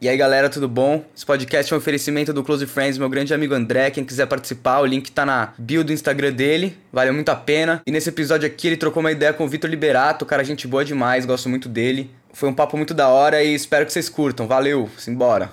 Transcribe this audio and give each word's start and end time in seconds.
E 0.00 0.08
aí 0.08 0.16
galera, 0.16 0.48
tudo 0.48 0.68
bom? 0.68 1.04
Esse 1.14 1.26
podcast 1.26 1.72
é 1.72 1.76
um 1.76 1.78
oferecimento 1.78 2.32
do 2.32 2.44
Close 2.44 2.64
Friends, 2.66 2.96
meu 2.96 3.08
grande 3.08 3.34
amigo 3.34 3.52
André. 3.52 3.90
Quem 3.90 4.04
quiser 4.04 4.26
participar, 4.26 4.78
o 4.78 4.86
link 4.86 5.10
tá 5.10 5.26
na 5.26 5.52
bio 5.58 5.82
do 5.82 5.92
Instagram 5.92 6.32
dele, 6.32 6.78
valeu 6.92 7.12
muito 7.12 7.30
a 7.30 7.34
pena. 7.34 7.82
E 7.84 7.90
nesse 7.90 8.08
episódio 8.08 8.46
aqui 8.46 8.68
ele 8.68 8.76
trocou 8.76 9.00
uma 9.00 9.10
ideia 9.10 9.32
com 9.32 9.44
o 9.44 9.48
Vitor 9.48 9.68
Liberato, 9.68 10.24
cara, 10.24 10.44
gente 10.44 10.68
boa 10.68 10.84
demais, 10.84 11.26
gosto 11.26 11.48
muito 11.48 11.68
dele. 11.68 12.12
Foi 12.32 12.48
um 12.48 12.54
papo 12.54 12.76
muito 12.76 12.94
da 12.94 13.08
hora 13.08 13.42
e 13.42 13.52
espero 13.52 13.84
que 13.84 13.92
vocês 13.92 14.08
curtam. 14.08 14.46
Valeu, 14.46 14.88
simbora. 14.96 15.50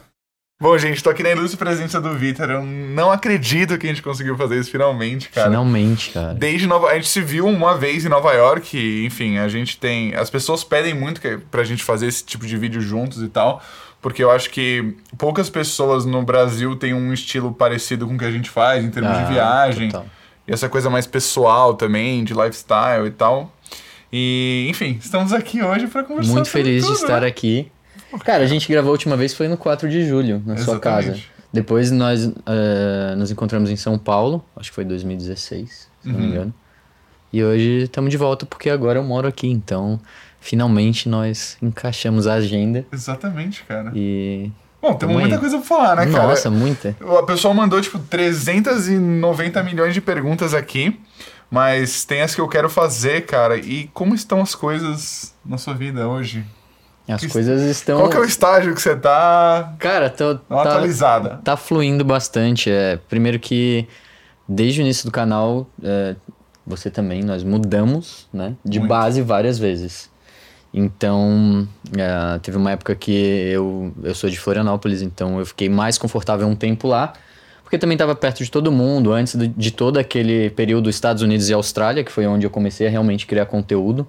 Bom, 0.61 0.77
gente, 0.77 1.03
tô 1.03 1.09
aqui 1.09 1.23
na 1.23 1.31
ilustre 1.31 1.57
presença 1.57 1.99
do 1.99 2.13
Vitor. 2.13 2.49
Eu 2.49 2.63
não 2.63 3.11
acredito 3.11 3.77
que 3.79 3.87
a 3.87 3.89
gente 3.89 4.03
conseguiu 4.03 4.37
fazer 4.37 4.59
isso 4.59 4.71
finalmente, 4.71 5.27
cara. 5.29 5.49
Finalmente, 5.49 6.11
cara. 6.11 6.33
Desde 6.35 6.67
Nova... 6.67 6.89
A 6.89 6.93
gente 6.93 7.09
se 7.09 7.19
viu 7.19 7.47
uma 7.47 7.77
vez 7.77 8.05
em 8.05 8.09
Nova 8.09 8.31
York, 8.31 8.77
e, 8.77 9.05
enfim, 9.05 9.37
a 9.37 9.49
gente 9.49 9.77
tem. 9.77 10.15
As 10.15 10.29
pessoas 10.29 10.63
pedem 10.63 10.93
muito 10.93 11.19
que... 11.19 11.37
pra 11.37 11.65
gente 11.65 11.83
fazer 11.83 12.07
esse 12.07 12.23
tipo 12.23 12.45
de 12.45 12.55
vídeo 12.55 12.79
juntos 12.79 13.21
e 13.21 13.27
tal 13.27 13.61
porque 14.05 14.23
eu 14.23 14.29
acho 14.29 14.51
que 14.51 14.95
poucas 15.17 15.49
pessoas 15.49 16.05
no 16.05 16.21
Brasil 16.21 16.75
têm 16.75 16.93
um 16.93 17.11
estilo 17.11 17.51
parecido 17.51 18.05
com 18.05 18.13
o 18.13 18.17
que 18.19 18.23
a 18.23 18.29
gente 18.29 18.51
faz 18.51 18.85
em 18.85 18.91
termos 18.91 19.17
ah, 19.17 19.23
de 19.23 19.33
viagem. 19.33 19.89
Total. 19.89 20.05
E 20.47 20.53
essa 20.53 20.69
coisa 20.69 20.91
mais 20.91 21.07
pessoal 21.07 21.73
também, 21.73 22.23
de 22.23 22.31
lifestyle 22.31 23.07
e 23.07 23.09
tal. 23.09 23.51
E, 24.13 24.67
enfim, 24.69 24.99
estamos 25.01 25.33
aqui 25.33 25.63
hoje 25.63 25.87
para 25.87 26.03
conversar 26.03 26.33
Muito 26.33 26.49
feliz 26.51 26.83
tudo, 26.83 26.97
de 26.97 27.01
estar 27.01 27.21
né? 27.21 27.27
aqui. 27.27 27.71
Cara, 28.23 28.43
a 28.43 28.45
gente 28.45 28.71
gravou 28.71 28.89
a 28.89 28.91
última 28.91 29.17
vez 29.17 29.33
foi 29.33 29.47
no 29.47 29.57
4 29.57 29.89
de 29.89 30.07
julho, 30.07 30.39
na 30.45 30.53
Exatamente. 30.53 30.65
sua 30.65 30.79
casa. 30.79 31.19
Depois 31.51 31.89
nós 31.89 32.25
uh, 32.25 33.15
nos 33.17 33.31
encontramos 33.31 33.71
em 33.71 33.75
São 33.75 33.97
Paulo, 33.97 34.45
acho 34.55 34.69
que 34.69 34.75
foi 34.75 34.85
2016, 34.85 35.89
se 36.03 36.07
uhum. 36.07 36.13
não 36.13 36.19
me 36.19 36.25
uhum. 36.27 36.31
engano. 36.31 36.53
E 37.35 37.43
hoje 37.43 37.83
estamos 37.83 38.09
de 38.09 38.15
volta 38.15 38.45
porque 38.45 38.69
agora 38.69 38.97
eu 38.97 39.03
moro 39.03 39.27
aqui, 39.27 39.45
então 39.45 39.99
finalmente 40.39 41.09
nós 41.09 41.57
encaixamos 41.61 42.27
a 42.27 42.35
agenda. 42.35 42.85
Exatamente, 42.93 43.61
cara. 43.63 43.91
E. 43.93 44.49
Bom, 44.81 44.93
temos 44.93 45.17
muita 45.17 45.37
coisa 45.37 45.57
pra 45.57 45.65
falar, 45.65 45.95
né, 45.97 46.05
cara? 46.13 46.29
Nossa, 46.29 46.49
muita. 46.49 46.95
O 47.01 47.23
pessoal 47.23 47.53
mandou, 47.53 47.81
tipo, 47.81 47.99
390 47.99 49.61
milhões 49.63 49.93
de 49.93 49.99
perguntas 49.99 50.53
aqui. 50.53 50.97
Mas 51.51 52.05
tem 52.05 52.21
as 52.21 52.33
que 52.33 52.39
eu 52.39 52.47
quero 52.47 52.69
fazer, 52.69 53.25
cara. 53.25 53.57
E 53.57 53.89
como 53.93 54.15
estão 54.15 54.41
as 54.41 54.55
coisas 54.55 55.35
na 55.45 55.57
sua 55.57 55.73
vida 55.73 56.07
hoje? 56.07 56.41
As 57.05 57.19
que 57.19 57.27
coisas 57.27 57.61
estão. 57.63 57.99
Qual 57.99 58.09
que 58.09 58.15
é 58.15 58.19
o 58.21 58.23
estágio 58.23 58.73
que 58.73 58.81
você 58.81 58.95
tá. 58.95 59.73
Cara, 59.77 60.09
tô. 60.09 60.35
Tá, 60.35 60.61
atualizada. 60.61 61.41
Tá 61.43 61.57
fluindo 61.57 62.05
bastante. 62.05 62.71
É, 62.71 62.97
primeiro 63.09 63.39
que 63.39 63.85
desde 64.47 64.79
o 64.79 64.83
início 64.83 65.05
do 65.05 65.11
canal, 65.11 65.67
é, 65.83 66.15
você 66.65 66.89
também, 66.89 67.23
nós 67.23 67.43
mudamos, 67.43 68.27
né? 68.33 68.55
De 68.63 68.79
Muito. 68.79 68.89
base 68.89 69.21
várias 69.21 69.59
vezes. 69.59 70.09
Então, 70.73 71.67
uh, 71.87 72.39
teve 72.39 72.57
uma 72.57 72.71
época 72.71 72.95
que 72.95 73.11
eu, 73.11 73.93
eu 74.03 74.13
sou 74.13 74.29
de 74.29 74.37
Florianópolis, 74.37 75.01
então 75.01 75.39
eu 75.39 75.45
fiquei 75.45 75.69
mais 75.69 75.97
confortável 75.97 76.45
um 76.47 76.55
tempo 76.55 76.87
lá, 76.87 77.13
porque 77.63 77.77
também 77.77 77.95
estava 77.95 78.13
perto 78.13 78.43
de 78.43 78.51
todo 78.51 78.71
mundo, 78.71 79.13
antes 79.13 79.35
de, 79.35 79.47
de, 79.47 79.71
todo 79.71 79.97
aquele 79.97 80.49
período 80.49 80.89
Estados 80.89 81.21
Unidos 81.21 81.49
e 81.49 81.53
Austrália, 81.53 82.03
que 82.03 82.11
foi 82.11 82.27
onde 82.27 82.45
eu 82.45 82.49
comecei 82.49 82.87
a 82.87 82.89
realmente 82.89 83.25
criar 83.25 83.45
conteúdo. 83.45 84.05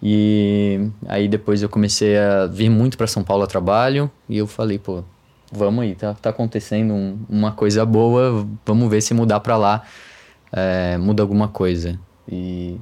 E 0.00 0.88
aí 1.08 1.26
depois 1.26 1.62
eu 1.62 1.68
comecei 1.68 2.16
a 2.16 2.46
vir 2.46 2.70
muito 2.70 2.96
para 2.96 3.08
São 3.08 3.24
Paulo 3.24 3.42
a 3.42 3.46
trabalho, 3.48 4.08
e 4.28 4.38
eu 4.38 4.46
falei, 4.46 4.78
pô, 4.78 5.02
vamos 5.50 5.82
aí, 5.82 5.96
tá, 5.96 6.14
tá 6.14 6.30
acontecendo 6.30 6.94
um, 6.94 7.18
uma 7.28 7.50
coisa 7.50 7.84
boa, 7.84 8.46
vamos 8.64 8.88
ver 8.88 9.00
se 9.00 9.12
mudar 9.14 9.40
para 9.40 9.56
lá 9.56 9.82
é, 10.52 10.96
muda 10.98 11.22
alguma 11.22 11.48
coisa. 11.48 11.98
E 12.28 12.78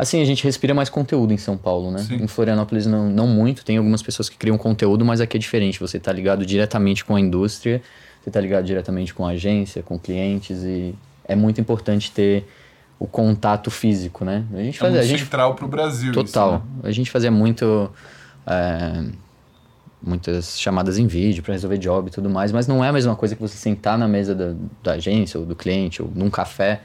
Assim, 0.00 0.22
a 0.22 0.24
gente 0.24 0.42
respira 0.44 0.72
mais 0.72 0.88
conteúdo 0.88 1.30
em 1.30 1.36
São 1.36 1.58
Paulo, 1.58 1.90
né? 1.90 1.98
Sim. 1.98 2.22
Em 2.22 2.26
Florianópolis 2.26 2.86
não, 2.86 3.10
não 3.10 3.26
muito, 3.26 3.62
tem 3.62 3.76
algumas 3.76 4.02
pessoas 4.02 4.30
que 4.30 4.36
criam 4.38 4.56
conteúdo, 4.56 5.04
mas 5.04 5.20
aqui 5.20 5.36
é 5.36 5.38
diferente. 5.38 5.78
Você 5.78 6.00
tá 6.00 6.10
ligado 6.10 6.46
diretamente 6.46 7.04
com 7.04 7.14
a 7.14 7.20
indústria, 7.20 7.82
você 8.18 8.30
tá 8.30 8.40
ligado 8.40 8.64
diretamente 8.64 9.12
com 9.12 9.26
a 9.26 9.32
agência, 9.32 9.82
com 9.82 9.98
clientes 9.98 10.62
e 10.62 10.94
é 11.22 11.36
muito 11.36 11.60
importante 11.60 12.10
ter 12.12 12.48
o 12.98 13.06
contato 13.06 13.70
físico, 13.70 14.24
né? 14.24 14.42
A 14.54 14.62
gente 14.62 14.76
é 14.76 14.78
fazia, 14.78 15.00
a 15.00 15.04
gente, 15.04 15.22
central 15.22 15.54
pro 15.54 15.68
Brasil. 15.68 16.14
Total. 16.14 16.54
Isso, 16.54 16.64
né? 16.64 16.80
A 16.84 16.90
gente 16.92 17.10
fazia 17.10 17.30
muito... 17.30 17.90
É, 18.46 19.04
muitas 20.02 20.58
chamadas 20.58 20.98
em 20.98 21.06
vídeo 21.06 21.42
para 21.42 21.52
resolver 21.52 21.78
job 21.78 22.08
e 22.08 22.10
tudo 22.10 22.30
mais, 22.30 22.52
mas 22.52 22.66
não 22.66 22.84
é 22.84 22.88
a 22.88 22.92
mesma 22.92 23.14
coisa 23.14 23.34
que 23.34 23.40
você 23.40 23.56
sentar 23.56 23.98
na 23.98 24.08
mesa 24.08 24.34
da, 24.34 24.54
da 24.82 24.92
agência 24.92 25.38
ou 25.38 25.46
do 25.46 25.54
cliente 25.54 26.02
ou 26.02 26.10
num 26.14 26.30
café 26.30 26.80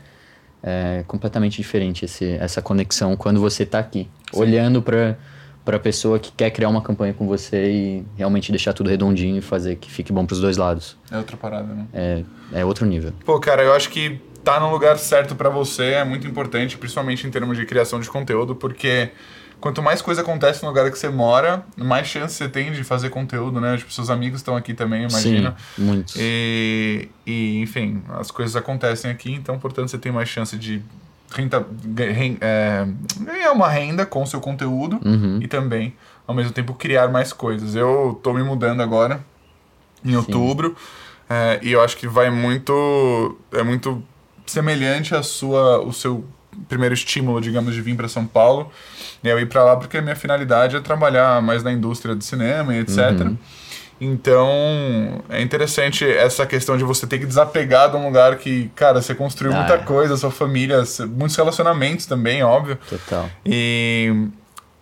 é 0.64 1.04
completamente 1.08 1.58
diferente 1.58 2.06
esse, 2.06 2.26
essa 2.38 2.60
conexão 2.62 3.16
quando 3.16 3.40
você 3.40 3.64
está 3.64 3.78
aqui, 3.78 4.10
Sim. 4.34 4.40
olhando 4.40 4.82
para 4.82 5.16
para 5.64 5.78
a 5.78 5.80
pessoa 5.80 6.20
que 6.20 6.32
quer 6.32 6.52
criar 6.52 6.70
uma 6.70 6.80
campanha 6.80 7.12
com 7.12 7.26
você 7.26 7.72
e 7.72 8.04
realmente 8.16 8.52
deixar 8.52 8.72
tudo 8.72 8.88
redondinho 8.88 9.40
e 9.40 9.42
fazer 9.42 9.78
que 9.78 9.90
fique 9.90 10.14
bom 10.14 10.24
para 10.24 10.36
os 10.36 10.40
dois 10.40 10.58
lados. 10.58 10.96
É 11.10 11.18
outra 11.18 11.36
parada, 11.36 11.74
né? 11.74 11.88
É, 11.92 12.24
é 12.54 12.64
outro 12.64 12.86
nível. 12.86 13.12
Pô, 13.26 13.40
cara, 13.40 13.64
eu 13.64 13.74
acho 13.74 13.90
que 13.90 14.22
tá 14.44 14.60
no 14.60 14.70
lugar 14.70 14.96
certo 15.00 15.34
para 15.34 15.50
você 15.50 15.86
é 15.86 16.04
muito 16.04 16.28
importante, 16.28 16.78
principalmente 16.78 17.26
em 17.26 17.32
termos 17.32 17.58
de 17.58 17.66
criação 17.66 18.00
de 18.00 18.08
conteúdo, 18.08 18.56
porque 18.56 19.10
quanto 19.60 19.82
mais 19.82 20.02
coisa 20.02 20.22
acontece 20.22 20.62
no 20.64 20.70
lugar 20.70 20.90
que 20.92 20.98
você 20.98 21.10
mora, 21.10 21.66
mais 21.78 22.08
chance 22.08 22.36
você 22.36 22.48
tem 22.48 22.72
de 22.72 22.84
fazer 22.84 23.10
conteúdo, 23.10 23.60
né? 23.60 23.78
Tipo, 23.78 23.92
seus 23.92 24.10
amigos 24.10 24.40
estão 24.40 24.56
aqui 24.56 24.74
também, 24.74 25.08
imagina. 25.08 25.56
Sim, 25.76 25.84
muitos. 25.84 26.16
E, 26.18 27.10
e, 27.26 27.62
enfim, 27.62 28.04
as 28.10 28.32
coisas 28.32 28.56
acontecem 28.56 29.10
aqui, 29.10 29.34
então, 29.34 29.58
portanto, 29.60 29.90
você 29.90 29.98
tem 29.98 30.12
mais 30.12 30.30
chance 30.30 30.58
de 30.58 30.82
renta, 31.32 31.66
é, 32.42 32.88
ganhar 33.20 33.52
uma 33.52 33.68
renda 33.68 34.06
com 34.06 34.24
o 34.24 34.28
seu 34.28 34.40
conteúdo 34.40 35.00
uhum. 35.04 35.40
e 35.42 35.48
também, 35.48 35.96
ao 36.28 36.36
mesmo 36.36 36.52
tempo, 36.52 36.74
criar 36.74 37.08
mais 37.08 37.34
coisas. 37.34 37.76
Eu 37.76 38.20
tô 38.24 38.34
me 38.34 38.44
mudando 38.44 38.82
agora, 38.82 39.24
em 40.04 40.10
Sim. 40.10 40.18
outubro, 40.18 40.76
é, 41.30 41.60
e 41.62 41.72
eu 41.72 41.82
acho 41.82 41.98
que 41.98 42.08
vai 42.08 42.30
muito... 42.30 43.38
é 43.52 43.64
muito 43.64 44.04
semelhante 44.46 45.16
a 45.16 45.24
sua, 45.24 45.82
o 45.82 45.92
seu 45.92 46.24
primeiro 46.68 46.94
estímulo, 46.94 47.40
digamos, 47.42 47.74
de 47.74 47.82
vir 47.82 47.96
para 47.96 48.08
São 48.08 48.26
Paulo. 48.26 48.72
E 49.24 49.28
eu 49.28 49.40
ir 49.40 49.48
para 49.48 49.64
lá 49.64 49.76
porque 49.76 49.98
a 49.98 50.02
minha 50.02 50.16
finalidade 50.16 50.76
é 50.76 50.80
trabalhar 50.80 51.42
mais 51.42 51.64
na 51.64 51.72
indústria 51.72 52.16
de 52.16 52.24
cinema 52.24 52.76
e 52.76 52.80
etc. 52.80 52.98
Uhum. 53.22 53.38
Então, 54.00 55.24
é 55.30 55.42
interessante 55.42 56.06
essa 56.06 56.46
questão 56.46 56.78
de 56.78 56.84
você 56.84 57.08
ter 57.08 57.18
que 57.18 57.26
desapegar 57.26 57.90
de 57.90 57.96
um 57.96 58.06
lugar 58.06 58.38
que, 58.38 58.70
cara, 58.76 59.02
você 59.02 59.16
construiu 59.16 59.54
ah, 59.54 59.60
muita 59.60 59.76
é. 59.76 59.78
coisa, 59.78 60.18
sua 60.18 60.32
família, 60.32 60.84
muitos 61.16 61.36
relacionamentos 61.36 62.06
também, 62.06 62.44
óbvio. 62.44 62.78
Total. 62.90 63.30
E 63.46 64.28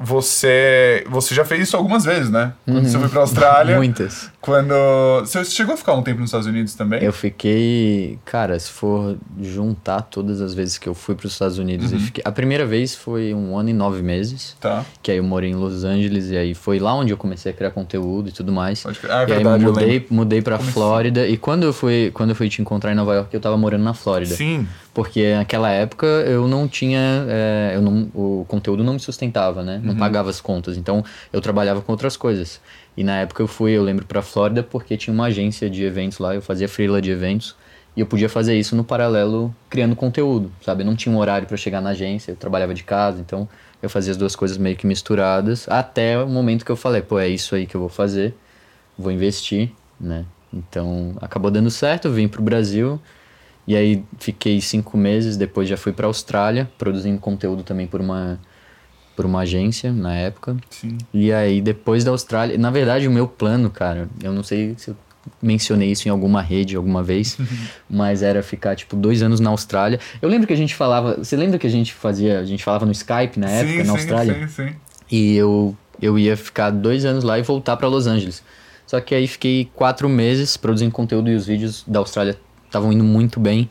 você 0.04 1.04
você 1.10 1.34
já 1.34 1.46
fez 1.46 1.64
isso 1.64 1.78
algumas 1.78 2.04
vezes, 2.04 2.30
né? 2.30 2.54
Quando 2.66 2.78
uhum. 2.78 2.84
você 2.84 3.00
foi 3.00 3.10
para 3.10 3.22
Austrália. 3.22 3.78
Muitas. 3.78 4.30
Quando 4.42 4.74
você 5.22 5.46
chegou 5.46 5.74
a 5.74 5.78
ficar 5.78 5.94
um 5.94 6.04
tempo 6.04 6.20
nos 6.20 6.28
Estados 6.28 6.48
Unidos 6.48 6.76
também? 6.76 7.02
Eu 7.02 7.14
fiquei, 7.14 8.20
cara, 8.26 8.60
se 8.60 8.70
for 8.70 9.18
juntar 9.42 10.02
todas 10.02 10.42
as 10.42 10.54
vezes 10.54 10.78
que 10.78 10.88
eu 10.88 10.94
fui 10.94 11.16
para 11.16 11.26
os 11.26 11.32
Estados 11.32 11.58
Unidos, 11.58 11.94
uhum. 11.94 12.00
fiquei, 12.00 12.22
a 12.26 12.32
primeira 12.32 12.66
vez 12.66 12.94
foi 12.94 13.34
um 13.34 13.58
ano 13.58 13.70
e 13.70 13.74
nove 13.74 14.02
meses. 14.02 14.58
Tá. 14.60 14.86
Que 15.02 15.12
aí 15.12 15.18
eu 15.18 15.24
morei 15.24 15.52
em 15.52 15.56
Los 15.56 15.86
Angeles 15.86 16.30
e 16.30 16.38
aí 16.38 16.54
foi 16.54 16.80
lá 16.80 16.94
onde 16.94 17.14
eu 17.14 17.18
comecei 17.18 17.52
a 17.52 17.56
criar 17.56 17.72
conteúdo 17.72 18.30
e 18.30 18.32
tudo 18.32 18.52
mais. 18.52 18.84
Pode... 18.84 19.00
Ah, 19.10 19.22
é 19.22 19.24
e 19.24 19.26
verdade, 19.28 19.64
aí 19.64 19.72
mudei, 19.72 20.08
mudei 20.10 20.42
para 20.42 20.60
Flórida 20.60 21.26
e 21.26 21.38
quando 21.38 21.64
eu 21.64 21.72
fui 21.72 22.12
quando 22.14 22.32
eu 22.32 22.36
fui 22.36 22.50
te 22.50 22.62
encontrar 22.62 22.92
em 22.92 22.96
Nova 22.96 23.14
York, 23.16 23.34
eu 23.34 23.40
tava 23.40 23.58
morando 23.58 23.84
na 23.84 23.94
Flórida. 23.94 24.36
Sim. 24.36 24.68
Porque 24.94 25.34
naquela 25.34 25.72
época 25.72 26.06
eu 26.06 26.48
não 26.48 26.68
tinha. 26.68 27.26
É, 27.28 27.72
eu 27.76 27.82
não, 27.82 28.08
o 28.14 28.46
conteúdo 28.48 28.84
não 28.84 28.94
me 28.94 29.00
sustentava, 29.00 29.64
né? 29.64 29.82
Não 29.84 29.93
uhum. 29.94 30.00
pagava 30.00 30.30
as 30.30 30.42
contas. 30.42 30.78
Então 30.78 31.04
eu 31.32 31.42
trabalhava 31.42 31.82
com 31.82 31.92
outras 31.92 32.18
coisas. 32.18 32.60
E 32.96 33.04
na 33.04 33.18
época 33.18 33.42
eu 33.42 33.48
fui, 33.48 33.72
eu 33.72 33.84
lembro, 33.84 34.06
pra 34.06 34.22
Flórida 34.22 34.62
porque 34.64 34.98
tinha 34.98 35.14
uma 35.14 35.26
agência 35.26 35.70
de 35.70 35.84
eventos 35.84 36.20
lá, 36.20 36.36
eu 36.36 36.42
fazia 36.42 36.68
freela 36.68 37.02
de 37.02 37.12
eventos. 37.12 37.56
E 37.96 38.00
eu 38.00 38.08
podia 38.08 38.28
fazer 38.28 38.58
isso 38.58 38.76
no 38.76 38.84
paralelo 38.84 39.56
criando 39.70 39.96
conteúdo, 39.96 40.52
sabe? 40.66 40.82
Eu 40.82 40.86
não 40.86 40.96
tinha 40.96 41.14
um 41.14 41.20
horário 41.20 41.48
para 41.48 41.56
chegar 41.56 41.80
na 41.80 41.92
agência, 41.92 42.32
eu 42.32 42.36
trabalhava 42.36 42.74
de 42.74 42.84
casa, 42.84 43.22
então 43.22 43.48
eu 43.82 43.90
fazia 43.90 44.12
as 44.12 44.18
duas 44.18 44.36
coisas 44.36 44.58
meio 44.58 44.76
que 44.76 44.88
misturadas. 44.88 45.70
Até 45.70 46.18
o 46.18 46.28
momento 46.28 46.66
que 46.66 46.72
eu 46.72 46.76
falei, 46.76 47.02
pô, 47.02 47.20
é 47.20 47.28
isso 47.28 47.54
aí 47.54 47.68
que 47.68 47.76
eu 47.76 47.82
vou 47.82 47.90
fazer, 47.90 48.34
vou 48.98 49.12
investir, 49.12 49.72
né? 50.00 50.26
Então 50.52 51.16
acabou 51.22 51.52
dando 51.52 51.70
certo, 51.70 52.08
eu 52.08 52.14
vim 52.14 52.28
pro 52.28 52.42
Brasil. 52.42 53.00
E 53.68 53.76
aí 53.76 54.04
fiquei 54.20 54.60
cinco 54.60 54.98
meses, 54.98 55.38
depois 55.38 55.70
já 55.70 55.78
fui 55.78 55.94
para 55.94 56.08
Austrália, 56.08 56.70
produzindo 56.78 57.20
conteúdo 57.20 57.64
também 57.64 57.88
por 57.88 58.02
uma, 58.02 58.40
por 59.16 59.26
uma 59.26 59.42
agência 59.42 59.92
na 59.92 60.14
época. 60.14 60.58
Sim. 60.70 60.98
E 61.14 61.32
aí 61.32 61.62
depois 61.62 62.04
da 62.04 62.12
Austrália, 62.12 62.58
na 62.58 62.70
verdade 62.70 63.08
o 63.08 63.12
meu 63.12 63.28
plano, 63.28 63.70
cara, 63.70 64.10
eu 64.22 64.32
não 64.34 64.44
sei 64.44 64.76
se 64.78 64.90
eu 64.90 64.96
mencionei 65.42 65.92
isso 65.92 66.08
em 66.08 66.12
alguma 66.12 66.42
rede 66.42 66.76
alguma 66.76 67.02
vez, 67.02 67.38
mas 67.90 68.22
era 68.22 68.44
ficar 68.44 68.76
tipo 68.76 68.96
dois 68.96 69.22
anos 69.22 69.40
na 69.40 69.50
Austrália. 69.50 70.00
Eu 70.22 70.30
lembro 70.30 70.48
que 70.48 70.54
a 70.54 70.58
gente 70.58 70.76
falava, 70.76 71.16
você 71.18 71.36
lembra 71.36 71.58
que 71.58 71.68
a 71.68 71.70
gente 71.70 71.94
fazia, 71.94 72.40
a 72.40 72.46
gente 72.46 72.64
falava 72.64 72.86
no 72.86 72.92
Skype 72.92 73.40
na 73.40 73.50
época 73.50 73.82
sim, 73.82 73.84
na 73.84 73.94
Austrália? 73.94 74.48
Sim, 74.48 74.70
sim. 74.70 74.76
E 75.12 75.36
eu 75.36 75.76
eu 76.02 76.18
ia 76.20 76.36
ficar 76.36 76.70
dois 76.70 77.06
anos 77.06 77.24
lá 77.24 77.40
e 77.40 77.42
voltar 77.42 77.78
para 77.78 77.88
Los 77.88 78.08
Angeles. 78.08 78.44
Só 78.86 79.00
que 79.00 79.16
aí 79.16 79.28
fiquei 79.28 79.70
quatro 79.74 80.10
meses 80.10 80.58
produzindo 80.58 80.92
conteúdo 80.92 81.30
e 81.30 81.36
os 81.36 81.46
vídeos 81.46 81.84
da 81.88 82.00
Austrália 82.00 82.38
estavam 82.66 82.92
indo 82.92 83.04
muito 83.04 83.40
bem. 83.40 83.70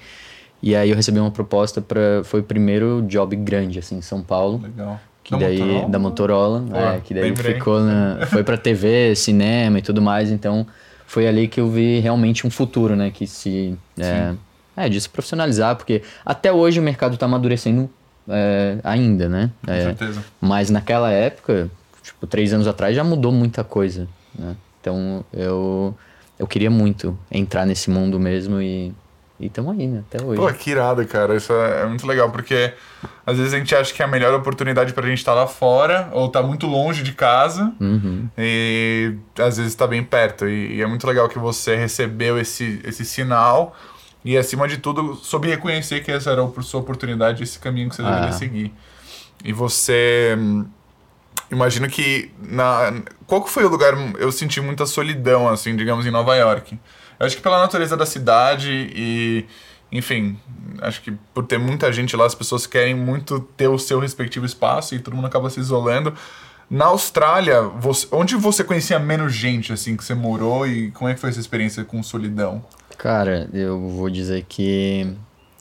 E 0.63 0.75
aí 0.77 0.91
eu 0.91 0.97
recebi 0.97 1.19
uma 1.19 1.31
proposta 1.31 1.81
para 1.81 2.23
foi 2.25 2.41
o 2.41 2.43
primeiro 2.43 3.03
job 3.03 3.35
grande 3.37 3.79
assim 3.79 3.97
em 3.97 4.03
São 4.03 4.23
Paulo. 4.23 4.61
Legal. 4.63 5.01
Da 5.33 5.47
daí 5.47 5.59
Motorola? 5.59 5.89
da 5.89 5.99
Motorola, 5.99 6.65
é, 6.97 7.01
que 7.01 7.15
daí 7.15 7.23
lembrei. 7.25 7.55
ficou 7.55 7.81
na, 7.81 8.27
foi 8.31 8.43
pra 8.45 8.57
TV, 8.57 9.15
cinema 9.17 9.79
e 9.79 9.83
tudo 9.83 10.01
mais, 10.03 10.31
então 10.31 10.67
foi 11.07 11.27
ali 11.29 11.49
que 11.49 11.61
eu 11.61 11.69
vi 11.71 12.01
realmente 12.01 12.47
um 12.47 12.51
futuro, 12.51 12.95
né, 12.97 13.11
que 13.11 13.27
se 13.27 13.77
é, 13.99 14.33
é 14.77 14.89
de 14.89 15.01
se 15.01 15.09
profissionalizar, 15.09 15.77
porque 15.77 16.03
até 16.25 16.53
hoje 16.53 16.81
o 16.81 16.83
mercado 16.83 17.17
tá 17.17 17.27
amadurecendo 17.27 17.89
é, 18.29 18.79
ainda, 18.85 19.29
né? 19.29 19.51
Com 19.65 19.71
É, 19.73 19.83
certeza. 19.83 20.25
mas 20.41 20.71
naquela 20.71 21.11
época, 21.11 21.69
tipo, 22.03 22.27
três 22.27 22.53
anos 22.53 22.67
atrás, 22.69 22.95
já 22.97 23.03
mudou 23.05 23.33
muita 23.33 23.63
coisa, 23.65 24.09
né? 24.39 24.55
Então 24.81 25.25
eu, 25.33 25.95
eu 26.39 26.47
queria 26.47 26.71
muito 26.71 27.19
entrar 27.31 27.67
nesse 27.67 27.91
mundo 27.91 28.19
mesmo 28.19 28.61
e 28.63 28.93
estamos 29.47 29.79
aí, 29.79 29.87
né? 29.87 30.03
Até 30.11 30.25
hoje. 30.25 30.41
Pô, 30.41 30.53
que 30.53 30.71
irado, 30.71 31.05
cara. 31.07 31.35
Isso 31.37 31.53
é 31.53 31.83
é 31.83 31.87
muito 31.87 32.07
legal, 32.07 32.31
porque 32.31 32.73
às 33.27 33.37
vezes 33.39 33.53
a 33.55 33.59
gente 33.59 33.75
acha 33.75 33.93
que 33.95 34.03
é 34.03 34.05
a 34.05 34.09
melhor 34.09 34.33
oportunidade 34.35 34.93
pra 34.93 35.07
gente 35.09 35.19
estar 35.19 35.35
lá 35.35 35.47
fora, 35.47 36.09
ou 36.13 36.29
tá 36.29 36.43
muito 36.43 36.67
longe 36.67 37.03
de 37.03 37.13
casa, 37.13 37.73
Uhum. 37.81 38.29
e 38.39 39.15
às 39.39 39.57
vezes 39.59 39.75
tá 39.75 39.87
bem 39.87 40.03
perto. 40.03 40.49
E, 40.49 40.77
e 40.77 40.83
é 40.83 40.87
muito 40.87 41.07
legal 41.07 41.29
que 41.29 41.39
você 41.39 41.77
recebeu 41.77 42.39
esse, 42.39 42.81
esse 42.85 43.05
sinal 43.05 43.77
e, 44.25 44.37
acima 44.37 44.69
de 44.69 44.79
tudo, 44.79 45.15
soube 45.17 45.49
reconhecer 45.49 46.03
que 46.05 46.11
essa 46.13 46.31
era 46.31 46.43
a 46.45 46.63
sua 46.63 46.81
oportunidade, 46.81 47.43
esse 47.43 47.59
caminho 47.59 47.89
que 47.89 47.97
você 47.97 48.03
deveria 48.03 48.29
Ah. 48.29 48.33
seguir. 48.33 48.73
E 49.45 49.53
você. 49.53 50.35
hum, 50.39 50.65
Imagino 51.51 51.87
que. 51.87 52.31
Na, 52.41 52.95
qual 53.27 53.43
que 53.43 53.51
foi 53.51 53.65
o 53.65 53.69
lugar. 53.69 53.93
Eu 54.19 54.33
senti 54.33 54.59
muita 54.61 54.87
solidão, 54.87 55.49
assim, 55.49 55.77
digamos, 55.77 56.07
em 56.07 56.11
Nova 56.11 56.35
York. 56.37 56.79
Acho 57.25 57.37
que 57.37 57.43
pela 57.43 57.59
natureza 57.61 57.97
da 57.97 58.07
cidade 58.07 58.71
e. 58.95 59.45
Enfim, 59.91 60.39
acho 60.81 61.03
que 61.03 61.13
por 61.35 61.45
ter 61.47 61.59
muita 61.59 61.93
gente 61.93 62.17
lá, 62.17 62.25
as 62.25 62.35
pessoas 62.35 62.67
querem 62.67 62.95
muito 62.95 63.41
ter 63.57 63.69
o 63.69 63.79
seu 63.79 63.99
respectivo 64.01 64.47
espaço 64.47 64.95
e 64.95 64.99
todo 64.99 65.15
mundo 65.15 65.27
acaba 65.27 65.51
se 65.51 65.61
isolando. 65.61 66.15
Na 66.71 66.87
Austrália, 66.87 67.61
você- 67.61 68.07
onde 68.11 68.35
você 68.35 68.65
conhecia 68.65 68.99
menos 68.99 69.35
gente, 69.35 69.71
assim, 69.71 69.95
que 69.95 70.03
você 70.03 70.15
morou 70.15 70.67
e 70.67 70.91
como 70.93 71.11
é 71.11 71.15
que 71.15 71.21
foi 71.21 71.29
essa 71.29 71.39
experiência 71.41 71.85
com 71.85 72.03
solidão? 72.03 72.65
Cara, 72.97 73.51
eu 73.53 73.87
vou 73.91 74.09
dizer 74.09 74.47
que 74.49 75.15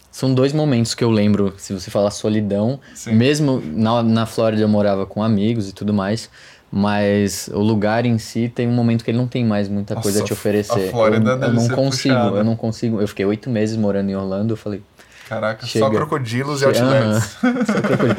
são 0.10 0.34
dois 0.34 0.54
momentos 0.54 0.96
que 0.96 1.04
eu 1.04 1.12
lembro, 1.12 1.54
se 1.58 1.74
você 1.74 1.92
falar 1.92 2.12
solidão, 2.12 2.80
Sim. 2.96 3.14
mesmo 3.14 3.62
na, 3.66 4.02
na 4.02 4.26
Flórida 4.26 4.62
eu 4.62 4.70
morava 4.70 5.06
com 5.06 5.22
amigos 5.22 5.68
e 5.68 5.74
tudo 5.74 5.94
mais, 5.94 6.30
mas 6.72 7.50
o 7.54 7.60
lugar 7.60 8.06
em 8.06 8.18
si 8.18 8.48
tem 8.54 8.68
um 8.68 8.72
momento 8.72 9.04
que 9.04 9.12
ele 9.12 9.18
não 9.18 9.28
tem 9.28 9.44
mais 9.44 9.68
muita 9.68 9.96
Nossa, 9.96 10.04
coisa 10.04 10.22
a 10.22 10.24
te 10.24 10.32
a 10.32 10.34
oferecer. 10.34 10.90
Flórida 10.90 11.32
eu, 11.32 11.38
deve 11.38 11.52
eu 11.52 11.54
não 11.54 11.68
consigo, 11.68 12.16
puxada. 12.16 12.38
eu 12.38 12.44
não 12.44 12.56
consigo. 12.56 13.02
Eu 13.02 13.08
fiquei 13.08 13.26
oito 13.26 13.50
meses 13.50 13.76
morando 13.76 14.10
em 14.10 14.16
Orlando, 14.16 14.54
eu 14.54 14.58
falei, 14.58 14.82
Caraca, 15.28 15.62
só 15.66 15.68
Chega. 15.68 15.90
crocodilos 15.92 16.62
e 16.62 16.66
Aham. 16.66 17.14
outlets. 17.16 17.38
Só 17.66 17.82
crocodilo. 17.82 18.16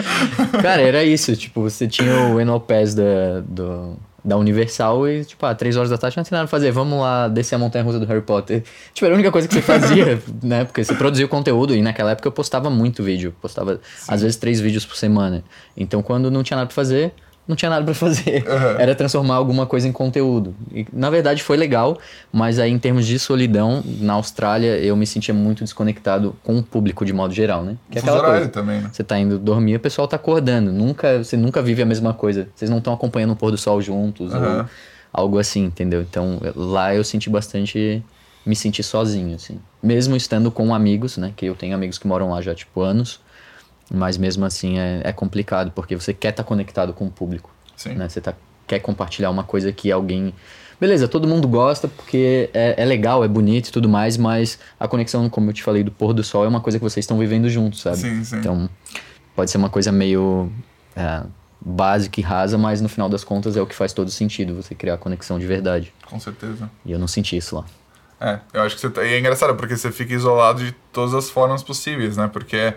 Cara, 0.62 0.80
era 0.80 1.04
isso. 1.04 1.36
Tipo, 1.36 1.60
você 1.60 1.86
tinha 1.86 2.10
o 2.28 2.38
Annual 2.38 2.60
Pass 2.60 2.94
da, 2.94 3.40
do, 3.46 3.98
da 4.24 4.38
Universal 4.38 5.06
e, 5.06 5.22
tipo, 5.22 5.44
ah, 5.44 5.54
três 5.54 5.76
horas 5.76 5.90
da 5.90 5.98
tarde 5.98 6.16
não 6.16 6.24
tinha 6.24 6.38
nada 6.38 6.48
pra 6.48 6.50
fazer. 6.58 6.70
Vamos 6.70 6.98
lá 6.98 7.28
descer 7.28 7.54
a 7.54 7.58
montanha 7.58 7.84
russa 7.84 7.98
do 7.98 8.06
Harry 8.06 8.22
Potter. 8.22 8.62
Tipo, 8.94 9.04
era 9.04 9.14
a 9.14 9.16
única 9.16 9.30
coisa 9.30 9.46
que 9.46 9.52
você 9.52 9.60
fazia, 9.60 10.22
né? 10.42 10.64
Porque 10.64 10.82
você 10.82 10.94
produzia 10.94 11.26
o 11.26 11.28
conteúdo 11.28 11.74
e 11.74 11.82
naquela 11.82 12.12
época 12.12 12.28
eu 12.28 12.32
postava 12.32 12.70
muito 12.70 13.02
vídeo. 13.02 13.34
Postava, 13.42 13.78
às 14.08 14.22
vezes, 14.22 14.36
três 14.36 14.58
vídeos 14.58 14.86
por 14.86 14.96
semana. 14.96 15.44
Então, 15.76 16.02
quando 16.02 16.30
não 16.30 16.42
tinha 16.42 16.56
nada 16.56 16.66
pra 16.68 16.74
fazer, 16.74 17.12
não 17.46 17.56
tinha 17.56 17.70
nada 17.70 17.84
pra 17.84 17.94
fazer. 17.94 18.44
Aham. 18.48 18.76
Era 18.78 18.94
transformar 18.94 19.34
alguma 19.34 19.66
coisa 19.66 19.88
em 19.88 19.92
conteúdo. 19.92 20.54
E, 20.72 20.86
na 20.92 21.10
verdade, 21.10 21.42
foi 21.42 21.56
legal, 21.56 21.98
mas 22.32 22.58
aí, 22.58 22.70
em 22.70 22.78
termos 22.78 23.06
de 23.06 23.18
solidão, 23.18 23.82
na 24.00 24.14
Austrália, 24.14 24.78
eu 24.78 24.96
me 24.96 25.06
sentia 25.06 25.34
muito 25.34 25.64
desconectado 25.64 26.36
com 26.42 26.58
o 26.58 26.62
público 26.62 27.04
de 27.04 27.12
modo 27.12 27.34
geral, 27.34 27.62
né? 27.62 27.76
Que 27.90 27.98
é 27.98 28.00
aquela 28.00 28.22
coisa. 28.22 28.48
também, 28.48 28.80
né? 28.80 28.90
Você 28.92 29.04
tá 29.04 29.18
indo 29.18 29.38
dormir, 29.38 29.76
o 29.76 29.80
pessoal 29.80 30.06
tá 30.06 30.16
acordando. 30.16 30.72
Nunca, 30.72 31.22
você 31.22 31.36
nunca 31.36 31.60
vive 31.60 31.82
a 31.82 31.86
mesma 31.86 32.12
coisa. 32.14 32.48
Vocês 32.54 32.70
não 32.70 32.78
estão 32.78 32.92
acompanhando 32.92 33.32
o 33.32 33.36
pôr 33.36 33.50
do 33.50 33.58
sol 33.58 33.80
juntos 33.80 34.32
Aham. 34.32 34.60
ou 34.60 34.66
algo 35.12 35.38
assim, 35.38 35.64
entendeu? 35.64 36.02
Então, 36.02 36.40
lá 36.56 36.94
eu 36.94 37.04
senti 37.04 37.28
bastante 37.28 38.02
me 38.44 38.56
senti 38.56 38.82
sozinho, 38.82 39.36
assim. 39.36 39.60
Mesmo 39.82 40.16
estando 40.16 40.50
com 40.50 40.74
amigos, 40.74 41.16
né? 41.16 41.32
Que 41.36 41.46
eu 41.46 41.54
tenho 41.54 41.74
amigos 41.74 41.98
que 41.98 42.06
moram 42.06 42.30
lá 42.30 42.40
já, 42.40 42.54
tipo, 42.54 42.80
anos. 42.80 43.20
Mas 43.90 44.16
mesmo 44.16 44.44
assim 44.44 44.78
é, 44.78 45.02
é 45.04 45.12
complicado, 45.12 45.70
porque 45.72 45.94
você 45.94 46.14
quer 46.14 46.30
estar 46.30 46.44
conectado 46.44 46.92
com 46.92 47.06
o 47.06 47.10
público, 47.10 47.50
Sim. 47.76 47.94
né? 47.94 48.08
Você 48.08 48.20
tá, 48.20 48.34
quer 48.66 48.78
compartilhar 48.80 49.30
uma 49.30 49.44
coisa 49.44 49.72
que 49.72 49.92
alguém... 49.92 50.34
Beleza, 50.80 51.06
todo 51.06 51.28
mundo 51.28 51.46
gosta 51.46 51.86
porque 51.86 52.50
é, 52.52 52.74
é 52.76 52.84
legal, 52.84 53.22
é 53.22 53.28
bonito 53.28 53.68
e 53.68 53.72
tudo 53.72 53.88
mais, 53.88 54.16
mas 54.16 54.58
a 54.80 54.88
conexão, 54.88 55.28
como 55.28 55.50
eu 55.50 55.54
te 55.54 55.62
falei, 55.62 55.84
do 55.84 55.92
pôr 55.92 56.12
do 56.12 56.24
sol 56.24 56.44
é 56.44 56.48
uma 56.48 56.60
coisa 56.60 56.78
que 56.78 56.82
vocês 56.82 57.04
estão 57.04 57.18
vivendo 57.18 57.48
juntos, 57.48 57.82
sabe? 57.82 57.98
Sim, 57.98 58.24
sim. 58.24 58.38
Então, 58.38 58.68
pode 59.36 59.50
ser 59.50 59.58
uma 59.58 59.70
coisa 59.70 59.92
meio 59.92 60.50
é, 60.96 61.22
básica 61.60 62.18
e 62.18 62.22
rasa, 62.22 62.58
mas 62.58 62.80
no 62.80 62.88
final 62.88 63.08
das 63.08 63.22
contas 63.22 63.56
é 63.56 63.62
o 63.62 63.66
que 63.66 63.76
faz 63.76 63.92
todo 63.92 64.10
sentido, 64.10 64.56
você 64.56 64.74
criar 64.74 64.96
conexão 64.96 65.38
de 65.38 65.46
verdade. 65.46 65.92
Com 66.04 66.18
certeza. 66.18 66.68
E 66.84 66.90
eu 66.90 66.98
não 66.98 67.06
senti 67.06 67.36
isso 67.36 67.54
lá. 67.54 67.64
É, 68.20 68.40
eu 68.52 68.62
acho 68.62 68.74
que 68.74 68.80
você 68.80 68.90
tá... 68.90 69.04
E 69.04 69.14
é 69.14 69.18
engraçado, 69.20 69.54
porque 69.54 69.76
você 69.76 69.92
fica 69.92 70.12
isolado 70.14 70.64
de 70.64 70.72
todas 70.92 71.14
as 71.14 71.30
formas 71.30 71.62
possíveis, 71.62 72.16
né? 72.16 72.28
Porque 72.32 72.74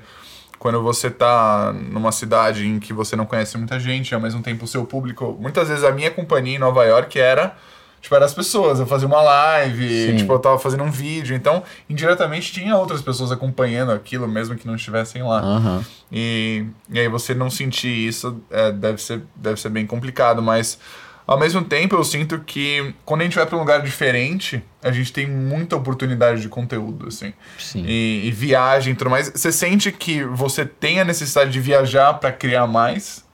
quando 0.60 0.82
você 0.82 1.10
tá 1.10 1.74
numa 1.74 2.12
cidade 2.12 2.68
em 2.68 2.80
que 2.80 2.94
você 2.94 3.16
não 3.16 3.26
conhece 3.26 3.58
muita 3.58 3.80
gente, 3.80 4.14
ao 4.14 4.22
mesmo 4.22 4.42
tempo 4.42 4.66
o 4.66 4.68
seu 4.68 4.86
público... 4.86 5.38
Muitas 5.40 5.70
vezes 5.70 5.84
a 5.84 5.92
minha 5.92 6.12
companhia 6.12 6.56
em 6.56 6.60
Nova 6.60 6.84
York 6.84 7.20
era... 7.20 7.56
Tipo, 8.02 8.14
era 8.18 8.26
as 8.26 8.36
pessoas, 8.36 8.80
eu 8.80 8.86
fazia 8.86 9.08
uma 9.08 9.20
live, 9.20 10.12
Sim. 10.12 10.18
tipo, 10.18 10.32
eu 10.32 10.38
tava 10.38 10.60
fazendo 10.60 10.84
um 10.84 10.92
vídeo, 10.92 11.36
então, 11.36 11.64
indiretamente 11.90 12.54
tinha 12.54 12.78
outras 12.78 13.02
pessoas 13.02 13.32
acompanhando 13.32 13.92
aquilo, 13.92 14.28
mesmo 14.28 14.56
que 14.56 14.68
não 14.68 14.76
estivessem 14.76 15.24
lá. 15.24 15.40
Aham. 15.40 15.86
E, 16.12 16.68
e 16.88 17.00
aí 17.00 17.08
você 17.08 17.34
não 17.34 17.50
sentir 17.50 17.88
isso 17.88 18.40
é, 18.52 18.72
deve, 18.72 19.02
ser, 19.02 19.24
deve 19.36 19.60
ser 19.60 19.70
bem 19.70 19.88
complicado, 19.88 20.40
mas 20.40 20.78
ao 21.28 21.40
mesmo 21.40 21.64
tempo 21.64 21.96
eu 21.96 22.04
sinto 22.04 22.40
que 22.40 22.94
quando 23.04 23.22
a 23.22 23.24
gente 23.24 23.36
vai 23.36 23.46
para 23.46 23.56
um 23.56 23.60
lugar 23.60 23.82
diferente, 23.82 24.64
a 24.84 24.92
gente 24.92 25.12
tem 25.12 25.28
muita 25.28 25.76
oportunidade 25.76 26.42
de 26.42 26.50
conteúdo, 26.50 27.08
assim. 27.08 27.34
Sim. 27.58 27.84
E, 27.88 28.22
e 28.26 28.32
viagem 28.32 28.94
e 28.94 28.96
tudo 28.96 29.10
mais. 29.10 29.30
Você 29.30 29.52
sente 29.52 29.92
que 29.92 30.24
você 30.24 30.66
tem 30.66 31.00
a 31.00 31.04
necessidade 31.04 31.52
de 31.52 31.60
viajar 31.60 32.14
para 32.16 32.32
criar 32.32 32.68
mais? 32.68 33.26